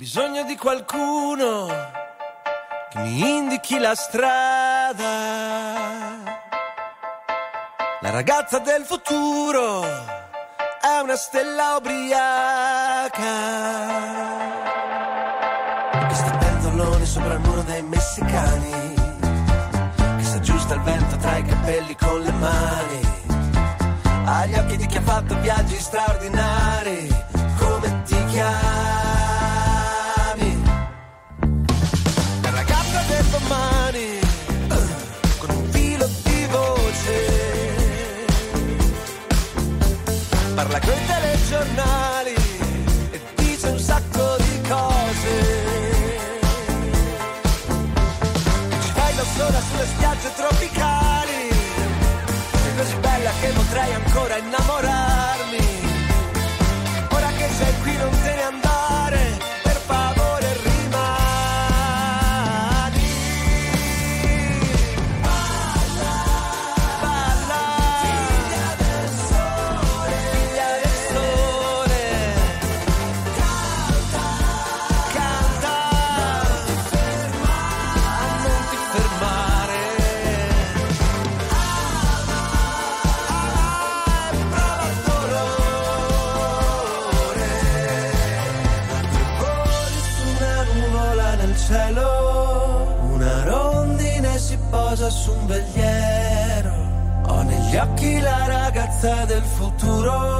[0.02, 1.68] bisogno di qualcuno
[2.90, 5.06] che mi indichi la strada.
[8.00, 13.10] La ragazza del futuro è una stella ubriaca.
[16.08, 18.94] Che sta pentoloni sopra il muro dei messicani.
[20.16, 23.00] Che si aggiusta il vento tra i capelli con le mani.
[24.24, 27.06] Ha gli occhi di chi ha fatto viaggi straordinari.
[27.56, 29.01] Come ti chiami?
[40.62, 42.34] Parla coi telegiornali
[43.10, 45.34] e dice un sacco di cose.
[48.80, 51.50] Ci fai da sola sulle spiagge tropicali,
[52.62, 54.51] sei così bella che potrei ancora innamorarmi.
[98.02, 100.31] Occhi la ragazza del futuro,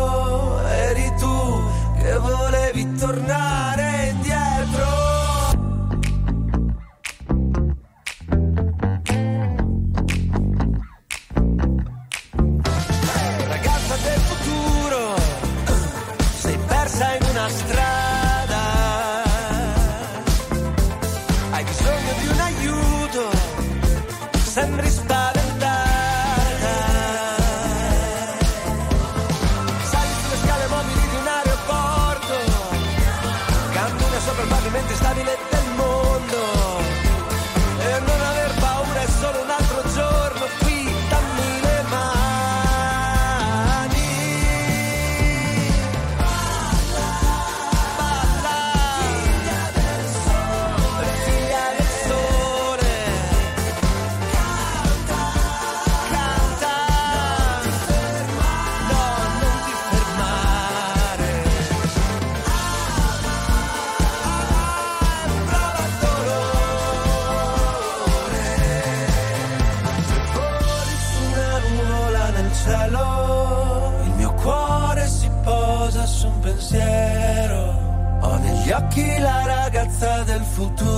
[80.02, 80.91] del futuro,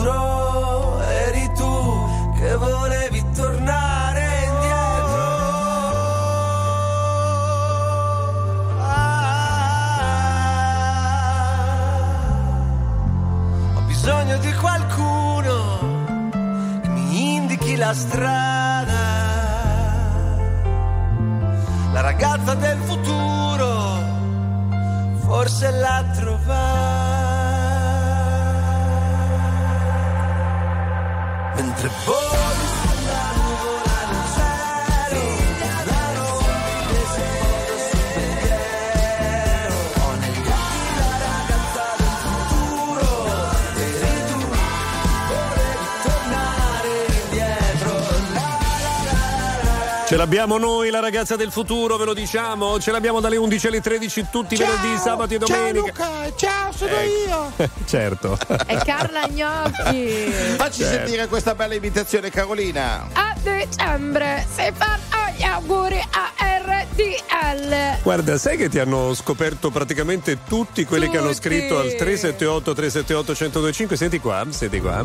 [50.25, 52.81] l'abbiamo noi, la ragazza del futuro, ve lo diciamo.
[52.81, 55.93] Ce l'abbiamo dalle 11 alle 13 tutti i venerdì, sabati e domenica.
[55.95, 57.61] Ciao, ciao, sono Ecco.
[57.61, 57.69] io.
[57.85, 58.39] certo.
[58.65, 60.33] È Carla Gnocchi.
[60.57, 60.97] Facci Certo.
[60.97, 63.07] sentire questa bella imitazione, Carolina.
[63.13, 68.03] A dicembre si fanno gli auguri a RTL.
[68.03, 71.41] Guarda, sai che ti hanno scoperto praticamente tutti quelli che hanno Tutti.
[71.41, 73.97] scritto al 378 378 1025.
[73.99, 75.05] Senti qua, senti qua.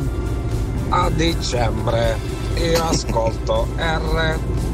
[0.92, 2.18] A dicembre
[2.56, 4.69] io ascolto RTL.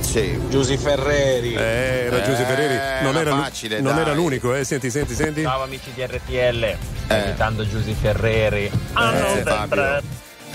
[0.00, 0.38] Sì.
[0.48, 1.54] Giusy Ferreri.
[1.54, 3.02] Eh, era Giuseppe Ferreri.
[3.02, 4.64] Non, era facile, non era l'unico, eh.
[4.64, 5.42] Senti, senti, senti.
[5.42, 6.76] Ciao amici di RTL.
[7.08, 8.70] Imitando Giusy Ferreri.
[8.92, 10.02] Ah, Eh, Fabio.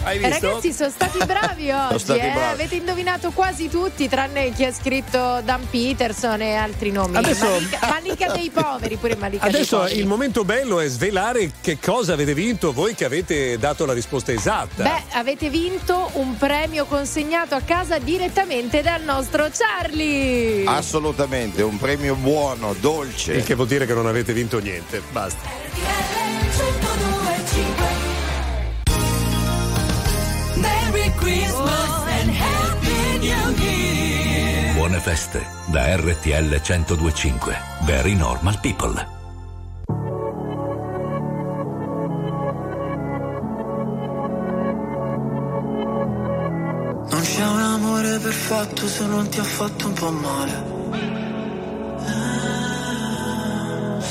[0.04, 0.48] Hai visto?
[0.48, 2.00] Ragazzi, sono stati bravi oggi.
[2.00, 2.32] stati eh.
[2.32, 2.54] bravi.
[2.54, 7.18] Avete indovinato quasi tutti, tranne chi ha scritto Dan Peterson e altri nomi.
[7.18, 12.14] Adesso- Malika, Malika dei poveri, pure Malika Adesso il momento bello è svelare che cosa
[12.14, 14.84] avete vinto voi che avete dato la risposta esatta.
[14.84, 20.66] Beh, avete vinto un premio consegnato a casa direttamente dal nostro Charlie.
[20.66, 23.34] Assolutamente, un premio buono, dolce.
[23.34, 25.02] Il che vuol dire che non avete vinto niente.
[25.12, 26.27] Basta.
[31.28, 34.74] Christmas and Happy New Year.
[34.76, 37.58] Buone feste da RTL 1025.
[37.84, 39.06] Very normal people.
[47.10, 50.76] Non c'è un amore perfetto se non ti ha fatto un po' male.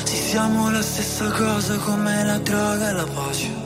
[0.04, 3.65] Sì, siamo la stessa cosa come la droga e la pace.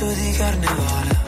[0.00, 1.18] scherzo di carnevale.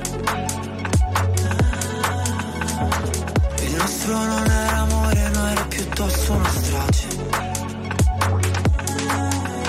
[3.61, 7.07] Il nostro non era amore, no era piuttosto una strage.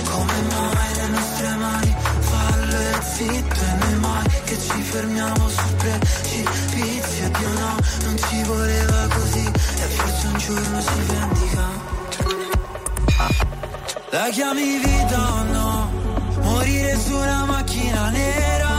[0.10, 7.30] Come mai le nostre mani fallo e zitto e noi che ci fermiamo sul precipizio
[7.38, 11.91] Dio no, non ci voleva così E forse un giorno si vendica.
[14.12, 15.91] La chiami vita o no?
[16.41, 18.72] Morire su una macchina nera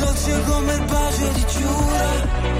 [0.00, 2.59] dolce come il bacio di Giura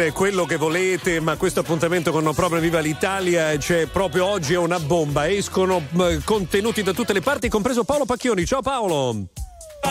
[0.00, 4.54] Dire quello che volete, ma questo appuntamento con No Problem Viva l'Italia c'è proprio oggi
[4.54, 5.28] è una bomba.
[5.28, 5.82] Escono
[6.24, 8.46] contenuti da tutte le parti, compreso Paolo Pacchioni.
[8.46, 9.26] Ciao Paolo!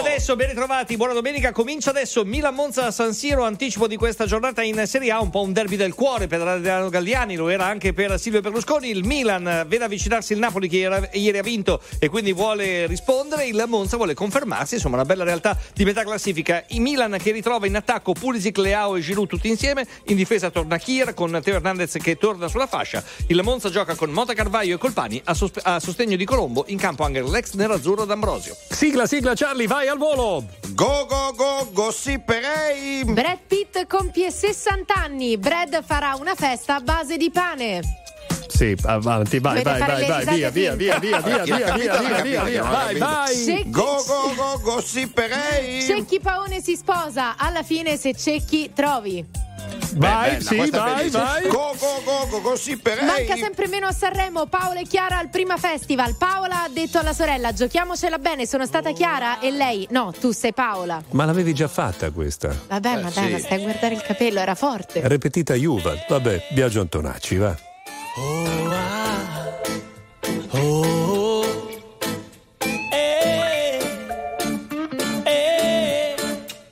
[0.09, 1.51] Adesso ben ritrovati, buona domenica.
[1.51, 5.43] Comincia adesso Milan Monza San Siro, anticipo di questa giornata in Serie A, un po'
[5.43, 8.89] un derby del cuore per Adriano Galliani, lo era anche per Silvio Berlusconi.
[8.89, 13.45] Il Milan vede avvicinarsi il Napoli che ieri- ieri ha vinto e quindi vuole rispondere.
[13.45, 16.65] Il Monza vuole confermarsi, insomma, una bella realtà di metà classifica.
[16.69, 20.77] Il Milan che ritrova in attacco Pulisic, Leao e Giroud tutti insieme, in difesa torna
[20.79, 23.03] Kier con Teo Hernandez che torna sulla fascia.
[23.27, 26.79] Il Monza gioca con Mota Carvaio e Colpani a, sospe- a sostegno di Colombo, in
[26.79, 28.57] campo anche l'ex nerazzurro D'Ambrosio.
[28.69, 30.45] Sigla, sigla, Charlie, vai al volo!
[30.73, 33.03] Go go go gossiperei!
[33.05, 35.37] Brad Pitt compie 60 anni.
[35.37, 37.81] Brad farà una festa a base di pane.
[38.47, 42.63] Sì, avanti, vai, vai, vai, vai, via, via, via, via, via, via, via, via, via,
[42.63, 43.35] vai, vai!
[43.35, 45.83] Cecchi, Go go go gossiperei!
[45.83, 47.35] Cecchi Paone si sposa.
[47.37, 49.23] Alla fine, se Cecchi trovi.
[49.95, 51.47] Vai, bella, sì, vai, vai!
[51.47, 53.05] Go go go go gossiperei!
[53.05, 54.45] Manca sempre meno a Sanremo.
[54.45, 56.15] Paola e Chiara al prima festival.
[56.15, 58.45] Paola ha detto alla sorella: giochiamocela bene.
[58.45, 59.39] Sono stata Chiara?
[59.39, 61.01] E lei: No, tu sei Paola.
[61.11, 62.55] Ma l'avevi già fatta questa?
[62.67, 63.31] Vabbè, Eh, ma dai, sì.
[63.31, 65.01] ma stai a guardare il capello, era forte.
[65.07, 65.93] Repetita Juva.
[66.07, 67.57] Vabbè, Biagio Antonacci, va.
[68.17, 71.45] Oh, ah, oh,
[72.91, 73.79] eh,
[75.23, 76.15] eh.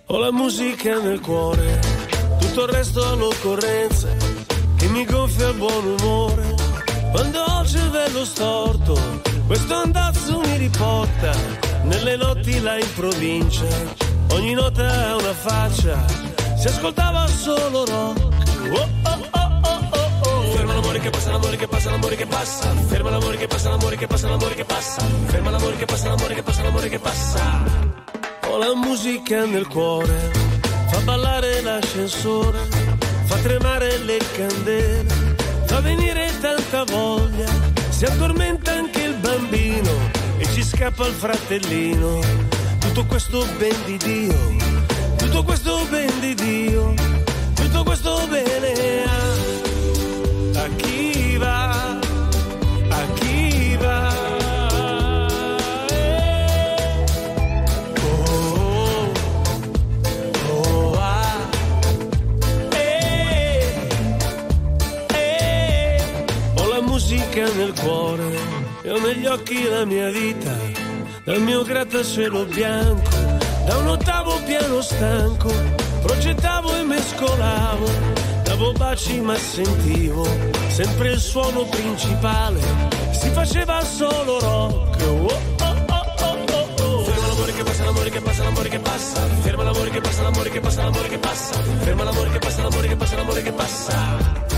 [0.07, 1.79] Ho la musica nel cuore,
[2.57, 4.07] tutto il resto all'occorrenza,
[4.77, 6.55] che mi gonfia il buon umore.
[7.11, 8.99] Quando ho il cervello storto,
[9.45, 11.35] questo andazzo mi riporta
[11.83, 13.67] nelle notti là in provincia.
[14.31, 16.03] Ogni nota ha una faccia,
[16.57, 18.23] si ascoltava solo rock.
[18.71, 20.41] Oh, oh, oh, oh, oh, oh.
[20.55, 22.73] Ferma l'amore che passa, l'amore che passa, l'amore che passa.
[22.87, 25.01] Ferma l'amore che passa, l'amore che passa, l'amore che passa.
[25.25, 27.63] Ferma l'amore che passa, l'amore che passa, l'amore che passa.
[28.47, 30.31] Ho la musica nel cuore,
[30.97, 32.57] fa ballare l'ascensore,
[33.25, 37.49] fa tremare le candele, fa venire tanta voglia.
[37.89, 39.91] Si addormenta anche il bambino
[40.37, 42.19] e ci scappa il fratellino.
[42.79, 44.55] Tutto questo ben di Dio,
[45.17, 46.93] tutto questo ben di Dio,
[47.53, 49.06] tutto questo bene
[67.37, 68.39] musica nel cuore
[68.81, 70.55] e ho negli occhi la mia vita,
[71.23, 73.09] dal mio grattacielo bianco,
[73.65, 75.51] da un ottavo piano stanco,
[76.01, 77.89] progettavo e mescolavo,
[78.43, 80.27] davo baci ma sentivo
[80.69, 82.59] sempre il suono principale,
[83.11, 85.01] si faceva solo rock.
[85.03, 87.05] Oh, oh, oh, oh,
[87.85, 89.19] l'amore che passa, l'amore che passa.
[89.41, 91.53] Ferma l'amore che passa, l'amore che passa, l'amore che passa.
[91.79, 94.56] Ferma l'amore che passa, l'amore che passa, l'amore che passa.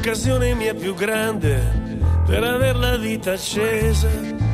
[0.00, 1.60] L'occasione mia più grande
[2.24, 4.08] per aver la vita accesa,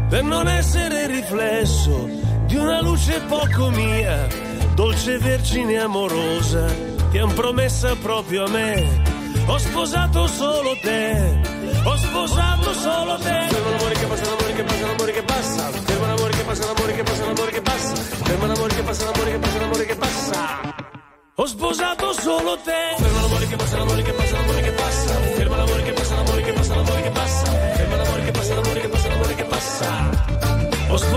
[0.09, 2.09] per non essere riflesso
[2.47, 4.27] di una luce poco mia,
[4.75, 6.67] dolce vergine amorosa,
[7.11, 9.03] ti han promessa proprio a me.
[9.47, 11.41] Ho sposato solo te,
[11.85, 13.47] ho sposato solo te.
[13.49, 15.71] Ferma l'amore che passa, l'amore che passa, l'amore che passa.
[15.71, 17.95] Ferma l'amore che passa, l'amore che passa, l'amore che passa.
[17.95, 20.75] Ferma l'amore che passa, l'amore che passa, l'amore che passa.
[21.37, 22.97] Ho sposato solo te.
[22.97, 24.46] Ferma l'amore che passa, l'amore che passa, l'amore che passa.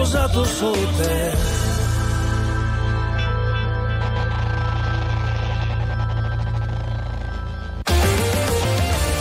[0.10, 1.32] posato solo te.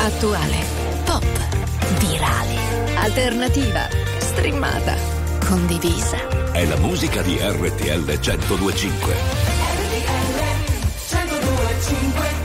[0.01, 0.65] Attuale,
[1.05, 1.25] pop,
[1.99, 2.57] virale,
[2.97, 3.87] alternativa,
[4.17, 4.97] streamata,
[5.47, 6.17] condivisa.
[6.53, 9.15] È la musica di RTL 1025.
[9.75, 10.39] RTL
[11.11, 12.38] 1025.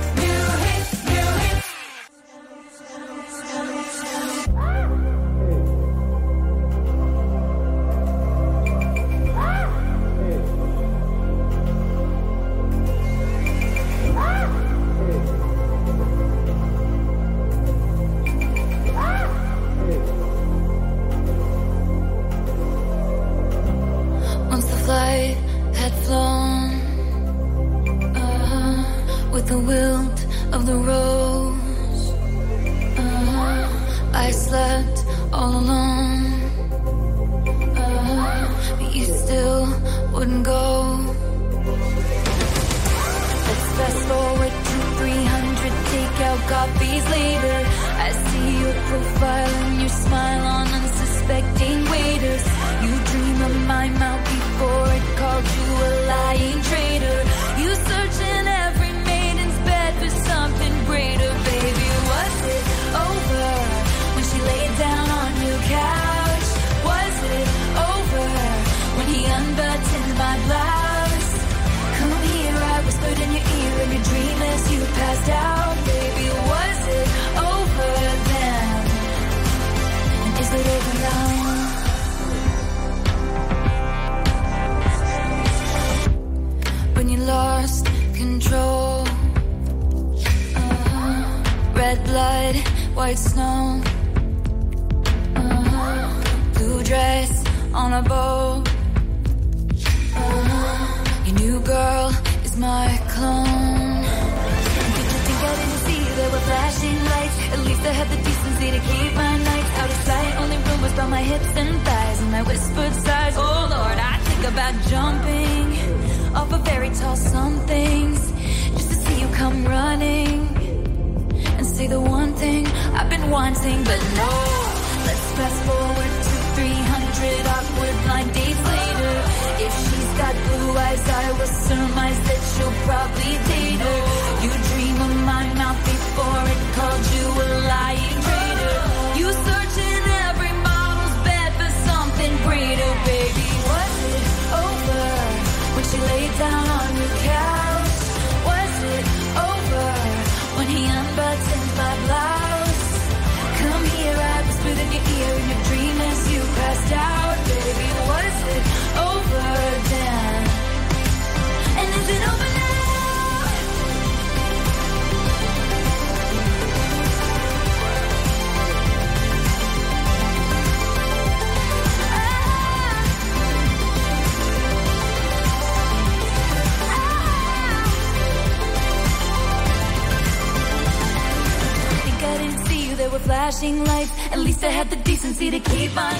[185.23, 186.12] decency to keep on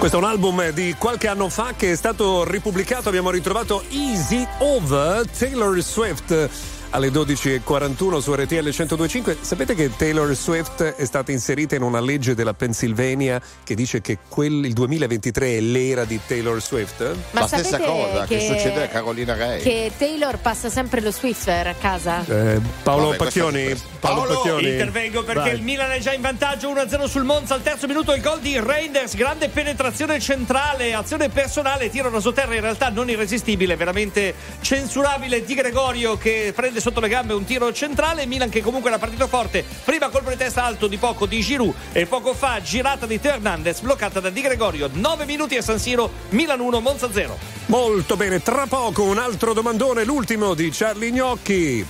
[0.00, 4.48] Questo è un album di qualche anno fa che è stato ripubblicato, abbiamo ritrovato Easy
[4.60, 9.36] Over Taylor Swift alle 12.41 su RTL 102.5.
[9.40, 14.18] Sapete che Taylor Swift è stata inserita in una legge della Pennsylvania che dice che
[14.28, 17.16] quel, il 2023 è l'era di Taylor Swift?
[17.30, 19.62] Ma la stessa cosa che, che, succede a Carolina Ray.
[19.62, 22.24] Che Taylor passa sempre lo Swiffer a casa.
[22.26, 23.64] Eh, Paolo Vabbè, Pacchioni.
[23.64, 23.98] Questo questo.
[24.00, 24.70] Paolo, Paolo Pacchioni.
[24.70, 25.54] intervengo perché Vai.
[25.54, 27.54] il Milan è già in vantaggio 1-0 sul Monza.
[27.54, 29.14] Al terzo minuto il gol di Reinders.
[29.14, 35.54] Grande penetrazione centrale, azione personale, tiro da sotterra in realtà non irresistibile, veramente censurabile di
[35.54, 38.26] Gregorio che prende prende sotto le gambe un tiro centrale.
[38.26, 39.64] Milan che comunque era partito forte.
[39.84, 43.34] Prima colpo di testa alto di poco di Giroud e poco fa girata di Teo
[43.34, 44.88] Hernandez bloccata da Di Gregorio.
[44.92, 47.38] 9 minuti a San Siro, Milan 1, Monza 0.
[47.66, 51.86] Molto bene, tra poco un altro domandone, l'ultimo di Charlie Gnocchi.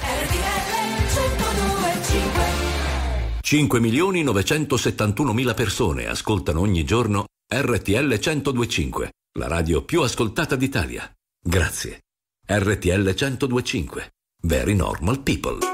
[0.00, 0.62] RTL
[3.40, 11.10] 5 milioni 971 persone ascoltano ogni giorno RTL 1025, la radio più ascoltata d'Italia.
[11.40, 12.00] Grazie.
[12.46, 14.12] RTL 1025.
[14.44, 15.73] Very normal people.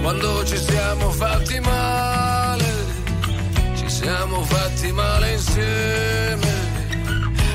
[0.00, 2.64] quando ci siamo fatti male,
[3.76, 6.52] ci siamo fatti male insieme,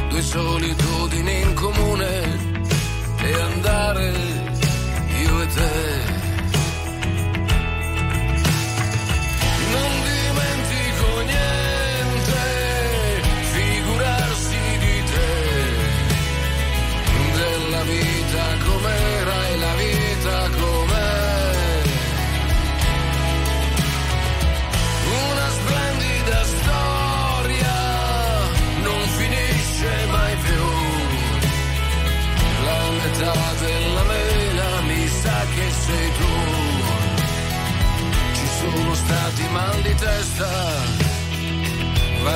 [0.09, 2.53] due solitudini in comune
[3.17, 4.13] e andare
[5.21, 6.14] io e te.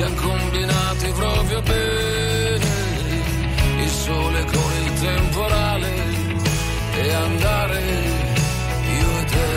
[0.00, 2.66] siamo combinati proprio bene,
[3.82, 5.90] il sole con il temporale
[6.94, 7.80] e andare
[8.98, 9.48] io e te.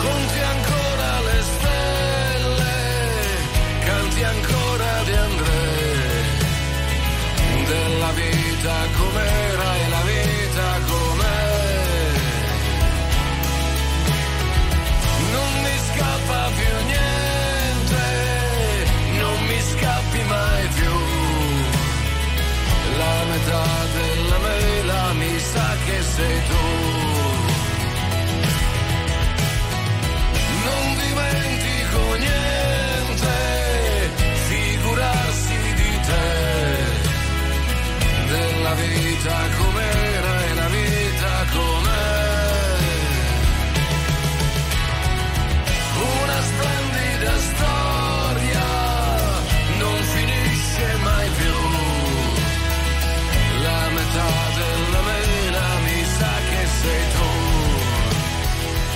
[0.00, 2.74] Conti ancora le stelle,
[3.84, 6.34] canti ancora di Andrea,
[7.66, 9.45] della vita com'era
[39.26, 39.55] vita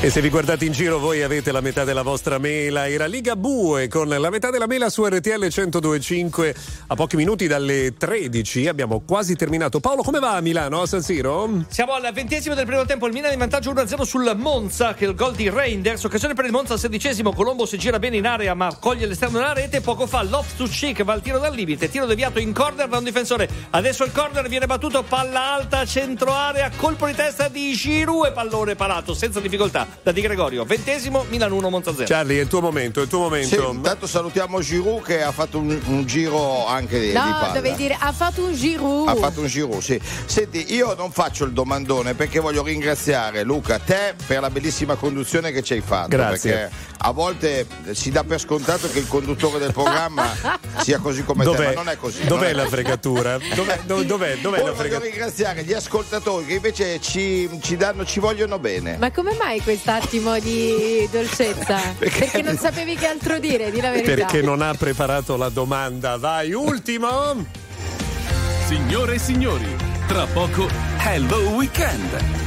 [0.02, 2.88] E se vi guardate in giro voi avete la metà della vostra mela.
[2.88, 6.54] Era Liga Bue con la metà della mela su RTL 1025
[6.86, 8.66] a pochi minuti dalle 13.
[8.66, 9.78] Abbiamo quasi terminato.
[9.78, 11.66] Paolo, come va a Milano, a San Siro?
[11.68, 15.08] Siamo al ventesimo del primo tempo, il Milan in vantaggio 1-0 sul Monza, che è
[15.08, 16.02] il gol di Reinders.
[16.04, 19.36] Occasione per il Monza al sedicesimo, Colombo si gira bene in area ma coglie l'esterno
[19.36, 19.82] della rete.
[19.82, 23.04] Poco fa Loftus Cheek va al tiro dal limite, tiro deviato in corner da un
[23.04, 23.46] difensore.
[23.68, 28.32] Adesso il corner viene battuto, palla alta, centro area, colpo di testa di Giroud e
[28.32, 30.64] pallone parato senza difficoltà da Di Gregorio.
[30.64, 32.04] Ventesimo, Milan 1, Monza 0.
[32.06, 33.24] Charlie, è il tuo momento, è il tuo Sì,
[33.56, 33.72] momento.
[33.72, 37.52] intanto salutiamo Giroud che ha fatto un, un giro anche di, di No, palla.
[37.54, 39.08] dovevi dire ha fatto un Giroud.
[39.08, 40.00] Ha fatto un giro, sì.
[40.26, 45.52] Senti, io non faccio il domandone perché voglio ringraziare Luca, te per la bellissima conduzione
[45.52, 46.08] che ci hai fatto.
[46.08, 46.50] Grazie.
[46.52, 50.28] Perché a volte si dà per scontato che il conduttore del programma
[50.82, 52.24] sia così come te, Dov'è, ma non è così.
[52.26, 53.38] dov'è la fregatura?
[53.54, 55.08] Dov'è, dov- dov'è, dov'è Poi la voglio fregatura?
[55.10, 58.96] ringraziare gli ascoltatori che invece ci, ci danno, ci vogliono bene.
[58.98, 61.78] Ma come mai quest'attimo di dolcezza?
[61.98, 64.14] Perché, non sapevi che altro dire, di la verità.
[64.14, 66.18] Perché non ha preparato la domanda.
[66.18, 67.08] Vai, ultimo!
[68.66, 69.76] Signore e signori,
[70.06, 72.40] tra poco Hello Weekend.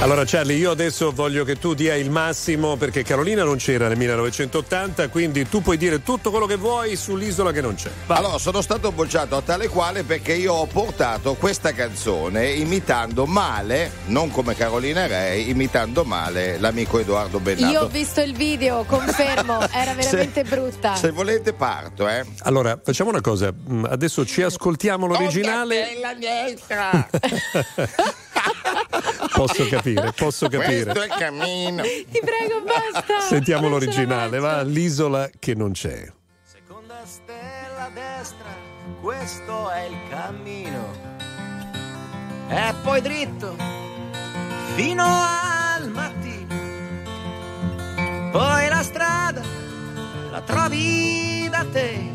[0.00, 3.96] Allora Charlie, io adesso voglio che tu dia il massimo perché Carolina non c'era nel
[3.96, 7.90] 1980, quindi tu puoi dire tutto quello che vuoi sull'isola che non c'è.
[8.08, 13.90] Allora, sono stato bocciato a tale quale perché io ho portato questa canzone imitando male,
[14.06, 17.72] non come Carolina Rei, imitando male l'amico Edoardo Bennato.
[17.72, 20.94] Io ho visto il video, confermo, era veramente brutta.
[20.94, 22.22] Se volete parto, eh.
[22.40, 25.98] Allora, facciamo una cosa, mm, adesso ci ascoltiamo l'originale.
[26.02, 27.08] la destra.
[29.36, 30.84] Posso capire, posso capire.
[30.84, 31.82] Questo è il cammino.
[31.82, 33.20] Ti prego, basta.
[33.20, 36.10] Sentiamo Non l'originale, va l'isola che non c'è.
[36.42, 38.48] Seconda stella a destra,
[39.02, 41.14] questo è il cammino.
[42.48, 43.56] E poi dritto
[44.74, 46.54] fino al mattino.
[48.30, 49.42] Poi la strada
[50.30, 52.14] la trovi da te.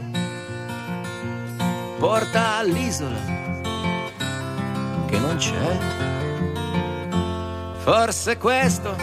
[1.99, 3.19] Porta all'isola
[5.07, 6.09] che non c'è.
[7.83, 8.95] Forse questo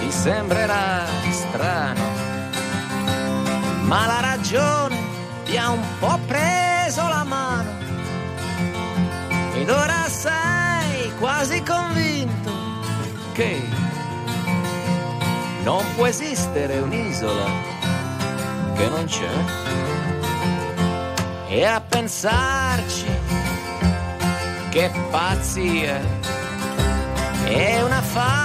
[0.00, 2.14] ti sembrerà strano
[3.84, 4.96] ma la ragione
[5.44, 7.70] ti ha un po' preso la mano.
[9.54, 12.52] Ed ora sei quasi convinto
[13.32, 13.62] che
[15.62, 17.44] non può esistere un'isola
[18.74, 19.30] che non c'è.
[21.48, 23.06] E a pensarci
[24.70, 26.00] che pazzia
[27.44, 28.44] è una favola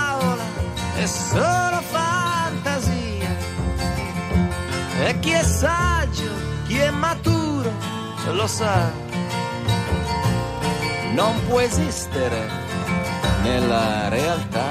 [1.00, 3.30] è solo fantasia
[5.06, 6.30] e chi è saggio,
[6.68, 7.72] chi è maturo,
[8.32, 8.92] lo sa.
[11.14, 12.50] Non può esistere
[13.44, 14.68] nella realtà.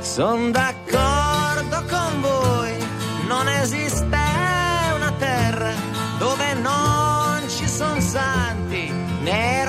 [0.00, 2.76] Sono d'accordo con voi,
[3.26, 4.18] non esiste
[4.94, 5.72] una terra
[6.18, 8.92] dove non ci sono santi
[9.22, 9.59] né.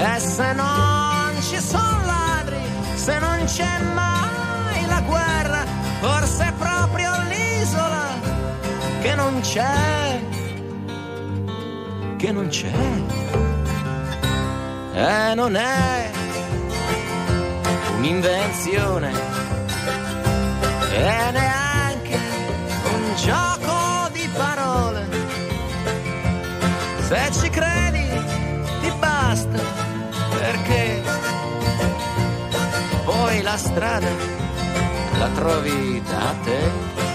[0.00, 2.56] E se non ci sono ladri,
[2.94, 5.64] se non c'è mai la guerra,
[6.00, 8.06] forse è proprio l'isola
[9.00, 10.20] che non c'è,
[12.16, 12.70] che non c'è.
[14.94, 16.10] E non è
[17.96, 19.10] un'invenzione
[20.92, 22.20] e neanche
[22.94, 25.08] un gioco di parole.
[27.08, 27.67] Se ci credi
[33.48, 34.10] la strada
[35.18, 37.07] la trovi da te.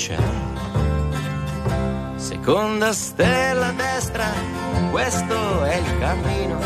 [0.00, 0.16] C'è.
[2.16, 4.24] Seconda stella a destra,
[4.90, 6.58] questo è il cammino.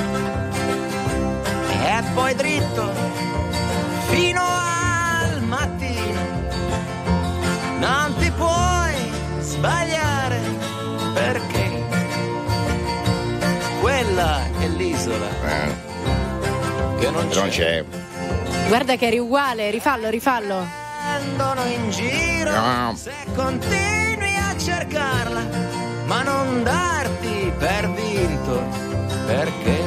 [1.68, 2.92] E poi dritto
[4.08, 6.20] fino al mattino.
[7.80, 8.94] Non ti puoi
[9.40, 10.40] sbagliare
[11.12, 11.82] perché
[13.80, 15.28] quella è l'isola
[17.00, 17.40] che non c'è.
[17.40, 17.84] Non c'è.
[18.68, 20.82] Guarda che eri uguale, rifallo, rifallo.
[21.14, 22.94] Prendono in giro No.
[22.96, 25.42] se continui a cercarla,
[26.06, 28.60] ma non darti per vinto,
[29.24, 29.80] perché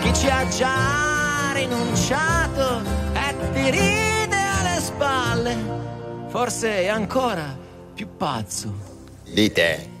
[0.00, 2.82] chi ci ha già rinunciato
[3.12, 5.56] e ti ride alle spalle,
[6.26, 7.56] forse è ancora
[7.94, 8.74] più pazzo.
[9.22, 9.91] Di te.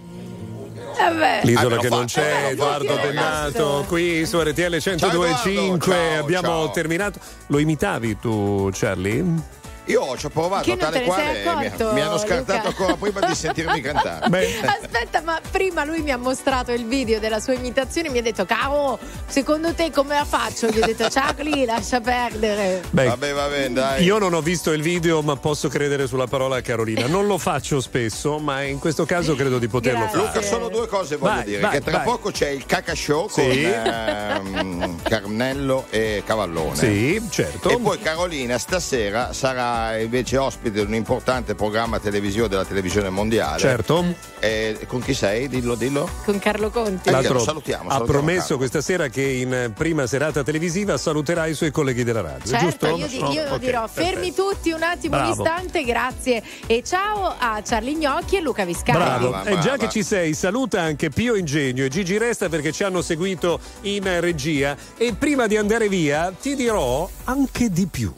[0.98, 1.40] Vabbè.
[1.44, 6.70] L'isola che non c'è, Edoardo Bennato, qui su RTL 102.5 ciao, abbiamo ciao.
[6.70, 7.18] terminato.
[7.48, 9.60] Lo imitavi tu, Charlie?
[9.86, 12.68] Io ci ho provato Che tale quale mi, mi hanno scartato Luca?
[12.68, 14.26] ancora prima di sentirmi cantare.
[14.64, 18.22] Aspetta, ma prima lui mi ha mostrato il video della sua imitazione e mi ha
[18.22, 20.68] detto, caro, secondo te come la faccio?
[20.68, 22.82] Gli ho detto, Charlie, lascia perdere.
[22.90, 24.04] Beh, Vabbè, va bene, dai.
[24.04, 27.06] Io non ho visto il video, ma posso credere sulla parola Carolina.
[27.06, 30.18] Non lo faccio spesso, ma in questo caso credo di poterlo Grazie.
[30.20, 30.28] fare.
[30.36, 31.60] Luca, solo due cose voglio Vai, dire.
[31.60, 32.04] vai, che tra vai.
[32.04, 33.40] poco c'è il Caca Show Sì.
[33.42, 36.76] con ehm, Carnello e Cavallone.
[36.76, 37.68] Sì, certo.
[37.68, 43.58] E poi Carolina stasera sarà invece ospite di un importante programma televisivo della televisione mondiale.
[43.58, 44.04] Certo.
[44.38, 45.48] E con chi sei?
[45.48, 46.08] Dillo, dillo.
[46.24, 47.08] Con Carlo Conti.
[47.08, 48.56] Eh, L'altro lo salutiamo, ha salutiamo promesso Carlo.
[48.58, 52.88] questa sera che in eh, prima serata televisiva saluterà i suoi colleghi della radio, Certo,
[52.88, 52.96] giusto?
[52.96, 54.08] io, di- io Ok, dirò perfetto.
[54.10, 55.42] fermi tutti un attimo, un Bravo.
[55.44, 59.00] istante, grazie e ciao a Charlie Gnocchi e Luca Viscardi.
[59.28, 62.82] Bravo, e già che ci sei, saluta anche Pio Ingegno e Gigi Resta perché ci
[62.84, 64.76] hanno seguito in regia.
[64.96, 68.12] E prima di andare via, ti dirò anche di più.